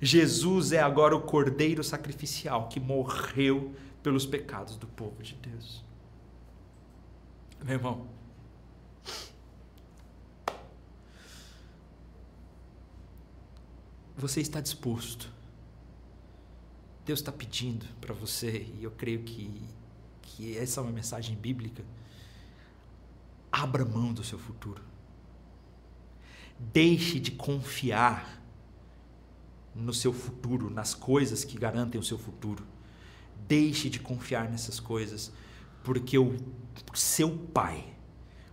Jesus 0.00 0.72
é 0.72 0.80
agora 0.80 1.14
o 1.14 1.20
Cordeiro 1.20 1.84
sacrificial 1.84 2.66
que 2.68 2.80
morreu 2.80 3.74
pelos 4.02 4.24
pecados 4.24 4.76
do 4.76 4.86
povo 4.86 5.22
de 5.22 5.34
Deus. 5.34 5.84
Meu 7.62 7.74
irmão, 7.74 8.06
você 14.16 14.40
está 14.40 14.62
disposto 14.62 15.35
Deus 17.06 17.20
está 17.20 17.30
pedindo 17.30 17.86
para 18.00 18.12
você, 18.12 18.66
e 18.76 18.82
eu 18.82 18.90
creio 18.90 19.22
que, 19.22 19.48
que 20.20 20.58
essa 20.58 20.80
é 20.80 20.82
uma 20.82 20.90
mensagem 20.90 21.36
bíblica. 21.36 21.84
Abra 23.50 23.84
mão 23.84 24.12
do 24.12 24.24
seu 24.24 24.40
futuro. 24.40 24.82
Deixe 26.58 27.20
de 27.20 27.30
confiar 27.30 28.42
no 29.72 29.94
seu 29.94 30.12
futuro, 30.12 30.68
nas 30.68 30.94
coisas 30.94 31.44
que 31.44 31.56
garantem 31.56 32.00
o 32.00 32.04
seu 32.04 32.18
futuro. 32.18 32.66
Deixe 33.46 33.88
de 33.88 34.00
confiar 34.00 34.50
nessas 34.50 34.80
coisas, 34.80 35.32
porque 35.84 36.18
o 36.18 36.36
seu 36.92 37.38
Pai 37.38 37.95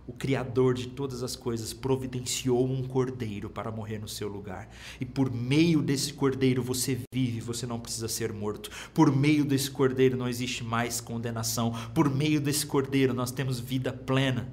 o 0.06 0.12
Criador 0.12 0.74
de 0.74 0.88
todas 0.88 1.22
as 1.22 1.34
coisas, 1.34 1.72
providenciou 1.72 2.64
um 2.66 2.82
cordeiro 2.82 3.48
para 3.48 3.70
morrer 3.70 3.98
no 3.98 4.08
seu 4.08 4.28
lugar. 4.28 4.68
E 5.00 5.04
por 5.04 5.30
meio 5.30 5.80
desse 5.80 6.12
cordeiro 6.12 6.62
você 6.62 6.98
vive, 7.12 7.40
você 7.40 7.66
não 7.66 7.80
precisa 7.80 8.08
ser 8.08 8.32
morto. 8.32 8.70
Por 8.92 9.14
meio 9.14 9.44
desse 9.44 9.70
cordeiro 9.70 10.16
não 10.16 10.28
existe 10.28 10.62
mais 10.62 11.00
condenação. 11.00 11.72
Por 11.94 12.14
meio 12.14 12.40
desse 12.40 12.66
cordeiro 12.66 13.14
nós 13.14 13.30
temos 13.30 13.58
vida 13.58 13.92
plena. 13.92 14.52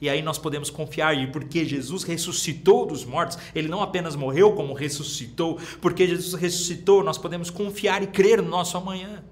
E 0.00 0.08
aí 0.08 0.22
nós 0.22 0.38
podemos 0.38 0.70
confiar, 0.70 1.14
e 1.14 1.30
porque 1.30 1.62
Jesus 1.64 2.04
ressuscitou 2.04 2.86
dos 2.86 3.04
mortos, 3.04 3.36
ele 3.54 3.68
não 3.68 3.82
apenas 3.82 4.16
morreu, 4.16 4.54
como 4.54 4.72
ressuscitou, 4.72 5.58
porque 5.80 6.06
Jesus 6.06 6.40
ressuscitou, 6.40 7.04
nós 7.04 7.18
podemos 7.18 7.50
confiar 7.50 8.02
e 8.02 8.06
crer 8.06 8.40
no 8.40 8.48
nosso 8.48 8.78
amanhã. 8.78 9.22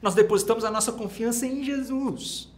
Nós 0.00 0.14
depositamos 0.14 0.64
a 0.64 0.70
nossa 0.70 0.92
confiança 0.92 1.44
em 1.44 1.64
Jesus. 1.64 2.48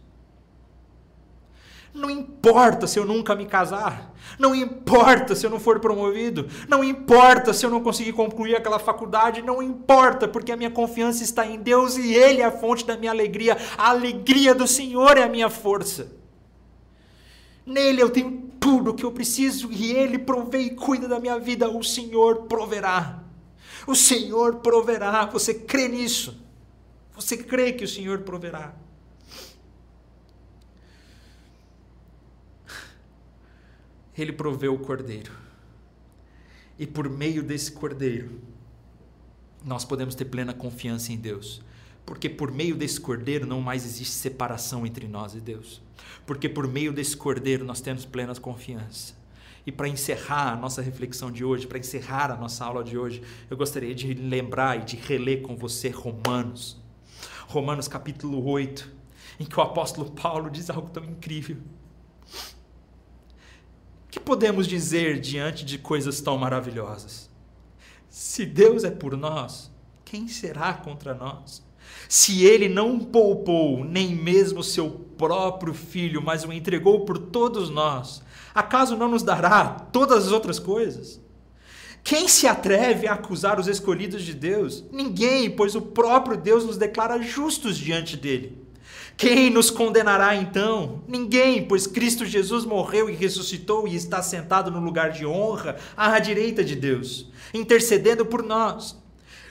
Não 1.93 2.09
importa 2.09 2.85
se 2.85 2.99
eu 2.99 3.05
nunca 3.05 3.35
me 3.35 3.45
casar, 3.45 4.13
não 4.37 4.53
importa 4.53 5.35
se 5.35 5.45
eu 5.45 5.49
não 5.49 5.59
for 5.59 5.79
promovido, 5.79 6.47
não 6.67 6.83
importa 6.83 7.51
se 7.51 7.65
eu 7.65 7.69
não 7.69 7.81
conseguir 7.81 8.13
concluir 8.13 8.55
aquela 8.55 8.77
faculdade, 8.77 9.41
não 9.41 9.61
importa, 9.61 10.27
porque 10.27 10.51
a 10.51 10.57
minha 10.57 10.69
confiança 10.69 11.23
está 11.23 11.47
em 11.47 11.57
Deus 11.57 11.97
e 11.97 12.13
Ele 12.13 12.41
é 12.41 12.45
a 12.45 12.51
fonte 12.51 12.85
da 12.85 12.95
minha 12.95 13.11
alegria. 13.11 13.57
A 13.77 13.89
alegria 13.89 14.53
do 14.53 14.67
Senhor 14.67 15.17
é 15.17 15.23
a 15.23 15.29
minha 15.29 15.49
força. 15.49 16.11
Nele 17.65 18.01
eu 18.01 18.09
tenho 18.09 18.49
tudo 18.59 18.91
o 18.91 18.93
que 18.93 19.03
eu 19.03 19.11
preciso 19.11 19.71
e 19.71 19.91
Ele 19.91 20.19
provê 20.19 20.59
e 20.59 20.75
cuida 20.75 21.07
da 21.07 21.19
minha 21.19 21.39
vida. 21.39 21.69
O 21.69 21.83
Senhor 21.83 22.43
proverá. 22.43 23.23
O 23.87 23.95
Senhor 23.95 24.57
proverá. 24.57 25.25
Você 25.25 25.53
crê 25.53 25.87
nisso? 25.87 26.39
Você 27.15 27.35
crê 27.35 27.73
que 27.73 27.83
o 27.83 27.87
Senhor 27.87 28.19
proverá? 28.19 28.73
Ele 34.21 34.33
proveu 34.33 34.73
o 34.73 34.79
cordeiro. 34.79 35.31
E 36.77 36.87
por 36.87 37.09
meio 37.09 37.43
desse 37.43 37.71
cordeiro, 37.71 38.39
nós 39.65 39.83
podemos 39.83 40.15
ter 40.15 40.25
plena 40.25 40.53
confiança 40.53 41.11
em 41.11 41.17
Deus. 41.17 41.61
Porque 42.05 42.29
por 42.29 42.51
meio 42.51 42.75
desse 42.75 42.99
cordeiro 42.99 43.45
não 43.45 43.61
mais 43.61 43.85
existe 43.85 44.13
separação 44.13 44.85
entre 44.85 45.07
nós 45.07 45.35
e 45.35 45.41
Deus. 45.41 45.81
Porque 46.25 46.47
por 46.47 46.67
meio 46.67 46.93
desse 46.93 47.15
cordeiro 47.15 47.65
nós 47.65 47.81
temos 47.81 48.05
plena 48.05 48.33
confiança. 48.35 49.13
E 49.65 49.71
para 49.71 49.87
encerrar 49.87 50.53
a 50.53 50.55
nossa 50.55 50.81
reflexão 50.81 51.29
de 51.29 51.43
hoje, 51.43 51.67
para 51.67 51.77
encerrar 51.77 52.31
a 52.31 52.37
nossa 52.37 52.63
aula 52.65 52.83
de 52.83 52.97
hoje, 52.97 53.21
eu 53.49 53.57
gostaria 53.57 53.93
de 53.93 54.13
lembrar 54.13 54.79
e 54.79 54.85
de 54.85 54.95
reler 54.95 55.41
com 55.41 55.55
você 55.55 55.89
Romanos. 55.89 56.77
Romanos 57.47 57.87
capítulo 57.87 58.43
8, 58.47 58.89
em 59.39 59.45
que 59.45 59.59
o 59.59 59.61
apóstolo 59.61 60.09
Paulo 60.11 60.49
diz 60.49 60.69
algo 60.69 60.89
tão 60.89 61.03
incrível 61.03 61.57
que 64.09 64.19
podemos 64.19 64.67
dizer 64.67 65.19
diante 65.19 65.63
de 65.63 65.77
coisas 65.77 66.19
tão 66.21 66.37
maravilhosas? 66.37 67.29
Se 68.09 68.45
Deus 68.45 68.83
é 68.83 68.89
por 68.89 69.15
nós, 69.15 69.71
quem 70.03 70.27
será 70.27 70.73
contra 70.73 71.13
nós? 71.13 71.63
Se 72.07 72.43
ele 72.43 72.67
não 72.67 72.99
poupou 72.99 73.83
nem 73.83 74.15
mesmo 74.15 74.63
seu 74.63 74.89
próprio 75.17 75.73
filho, 75.73 76.21
mas 76.21 76.43
o 76.43 76.51
entregou 76.51 77.05
por 77.05 77.17
todos 77.17 77.69
nós, 77.69 78.23
acaso 78.53 78.97
não 78.97 79.07
nos 79.07 79.21
dará 79.21 79.69
todas 79.69 80.25
as 80.25 80.31
outras 80.31 80.57
coisas? 80.57 81.21
Quem 82.03 82.27
se 82.27 82.47
atreve 82.47 83.07
a 83.07 83.13
acusar 83.13 83.59
os 83.59 83.67
escolhidos 83.67 84.23
de 84.23 84.33
Deus? 84.33 84.83
Ninguém, 84.91 85.51
pois 85.51 85.75
o 85.75 85.81
próprio 85.81 86.37
Deus 86.37 86.65
nos 86.65 86.77
declara 86.77 87.21
justos 87.21 87.77
diante 87.77 88.17
dele. 88.17 88.58
Quem 89.19 89.49
nos 89.49 89.69
condenará 89.69 90.33
então? 90.33 91.03
Ninguém, 91.05 91.67
pois 91.67 91.85
Cristo 91.85 92.25
Jesus 92.25 92.63
morreu 92.63 93.09
e 93.09 93.13
ressuscitou 93.13 93.85
e 93.85 93.93
está 93.93 94.23
sentado 94.23 94.71
no 94.71 94.79
lugar 94.79 95.11
de 95.11 95.25
honra 95.25 95.75
à 95.97 96.17
direita 96.19 96.63
de 96.63 96.73
Deus, 96.73 97.29
intercedendo 97.53 98.25
por 98.25 98.41
nós. 98.41 98.97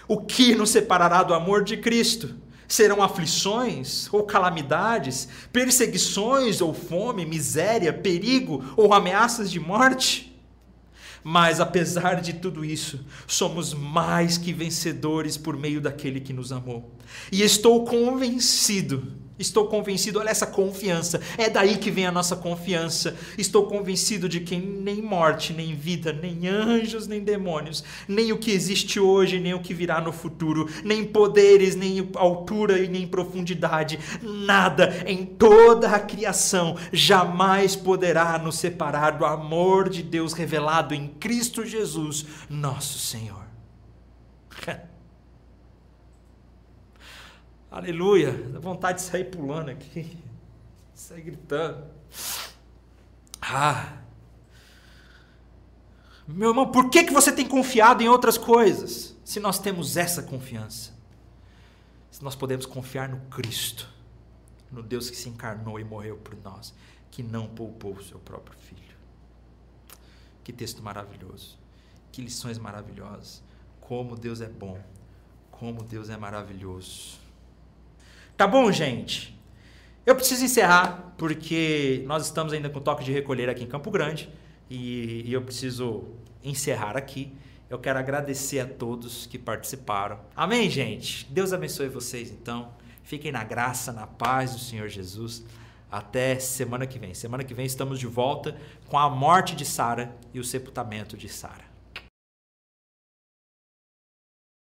O 0.09 0.23
que 0.23 0.55
nos 0.55 0.71
separará 0.71 1.23
do 1.23 1.35
amor 1.35 1.62
de 1.62 1.77
Cristo? 1.77 2.35
Serão 2.66 3.03
aflições 3.03 4.09
ou 4.11 4.23
calamidades, 4.23 5.29
perseguições 5.53 6.62
ou 6.62 6.73
fome, 6.73 7.27
miséria, 7.27 7.93
perigo 7.93 8.64
ou 8.75 8.95
ameaças 8.95 9.51
de 9.51 9.61
morte? 9.61 10.35
Mas 11.23 11.61
apesar 11.61 12.23
de 12.23 12.33
tudo 12.33 12.64
isso, 12.64 13.05
somos 13.27 13.75
mais 13.75 14.39
que 14.39 14.51
vencedores 14.51 15.37
por 15.37 15.59
meio 15.59 15.79
daquele 15.79 16.21
que 16.21 16.33
nos 16.33 16.53
amou. 16.53 16.91
E 17.31 17.43
estou 17.43 17.85
convencido 17.85 19.28
Estou 19.39 19.68
convencido, 19.68 20.18
olha 20.18 20.30
essa 20.30 20.47
confiança. 20.47 21.20
É 21.36 21.49
daí 21.49 21.76
que 21.76 21.91
vem 21.91 22.07
a 22.07 22.12
nossa 22.12 22.34
confiança. 22.34 23.16
Estou 23.36 23.66
convencido 23.66 24.28
de 24.28 24.41
que 24.41 24.57
nem 24.57 25.01
morte, 25.01 25.53
nem 25.53 25.74
vida, 25.74 26.12
nem 26.12 26.49
anjos, 26.49 27.07
nem 27.07 27.20
demônios, 27.20 27.84
nem 28.07 28.32
o 28.32 28.39
que 28.39 28.51
existe 28.51 28.99
hoje, 28.99 29.39
nem 29.39 29.55
o 29.55 29.61
que 29.61 29.72
virá 29.72 30.01
no 30.01 30.12
futuro, 30.12 30.68
nem 30.84 31.05
poderes, 31.05 31.76
nem 31.76 32.09
altura 32.14 32.78
e 32.78 32.89
nem 32.89 33.07
profundidade, 33.07 33.99
nada 34.22 35.05
em 35.07 35.24
toda 35.24 35.91
a 35.91 36.01
criação 36.01 36.76
jamais 36.93 37.76
poderá 37.76 38.39
nos 38.39 38.59
separar 38.59 39.12
do 39.12 39.24
amor 39.24 39.89
de 39.89 40.03
Deus 40.03 40.32
revelado 40.32 40.95
em 40.95 41.09
Cristo 41.09 41.64
Jesus, 41.64 42.26
nosso 42.49 42.99
Senhor. 42.99 43.47
Aleluia. 47.71 48.33
Dá 48.33 48.59
vontade 48.59 48.99
de 48.99 49.05
sair 49.05 49.25
pulando 49.25 49.71
aqui. 49.71 50.19
Sair 50.95 51.21
gritando. 51.21 51.87
Ah. 53.41 53.99
Meu 56.27 56.49
irmão, 56.49 56.73
por 56.73 56.91
que, 56.91 57.05
que 57.05 57.12
você 57.12 57.31
tem 57.31 57.47
confiado 57.47 58.03
em 58.03 58.09
outras 58.09 58.37
coisas? 58.37 59.16
Se 59.25 59.39
nós 59.39 59.61
temos 59.61 59.97
essa 59.97 60.25
confiança. 60.25 60.93
Se 62.11 62.23
nós 62.25 62.35
podemos 62.35 62.66
confiar 62.66 63.09
no 63.09 63.21
Cristo. 63.31 63.89
No 64.73 64.83
Deus 64.83 65.09
que 65.09 65.16
se 65.16 65.29
encarnou 65.29 65.79
e 65.79 65.85
morreu 65.85 66.16
por 66.16 66.37
nós. 66.43 66.75
Que 67.12 67.23
não 67.23 67.47
poupou 67.47 67.95
o 67.95 68.03
seu 68.03 68.19
próprio 68.19 68.59
filho. 68.59 68.97
Que 70.43 70.53
texto 70.53 70.83
maravilhoso. 70.83 71.57
Que 72.11 72.21
lições 72.21 72.59
maravilhosas. 72.59 73.41
Como 73.81 74.16
Deus 74.16 74.41
é 74.41 74.49
bom. 74.49 74.83
Como 75.53 75.85
Deus 75.85 76.11
é 76.11 76.16
maravilhoso. 76.16 77.28
Tá 78.39 78.47
bom, 78.47 78.70
gente? 78.70 79.36
Eu 80.07 80.14
preciso 80.14 80.45
encerrar 80.45 81.12
porque 81.18 82.05
nós 82.07 82.26
estamos 82.26 82.53
ainda 82.53 82.70
com 82.70 82.78
toque 82.78 83.03
de 83.03 83.11
recolher 83.11 83.49
aqui 83.49 83.64
em 83.64 83.66
Campo 83.66 83.91
Grande 83.91 84.32
e, 84.70 85.24
e 85.26 85.32
eu 85.32 85.43
preciso 85.43 86.05
encerrar 86.45 86.97
aqui. 86.97 87.34
Eu 87.68 87.80
quero 87.80 87.99
agradecer 87.99 88.61
a 88.61 88.64
todos 88.64 89.26
que 89.26 89.41
participaram. 89.41 90.20
Amém, 90.36 90.70
gente? 90.70 91.26
Deus 91.28 91.53
abençoe 91.53 91.89
vocês 91.89 92.30
então. 92.30 92.68
Fiquem 93.03 93.32
na 93.32 93.43
graça, 93.43 93.93
na 93.93 94.07
paz 94.07 94.53
do 94.53 94.61
Senhor 94.61 94.86
Jesus. 94.86 95.45
Até 95.91 96.39
semana 96.39 96.86
que 96.86 96.97
vem. 96.97 97.14
Semana 97.14 97.43
que 97.43 97.55
vem 97.55 97.66
estamos 97.66 97.99
de 97.99 98.07
volta 98.07 98.57
com 98.86 98.97
a 98.97 99.11
morte 99.11 99.57
de 99.57 99.64
Sara 99.64 100.14
e 100.32 100.39
o 100.39 100.45
sepultamento 100.45 101.16
de 101.16 101.28
Sara. 101.28 101.68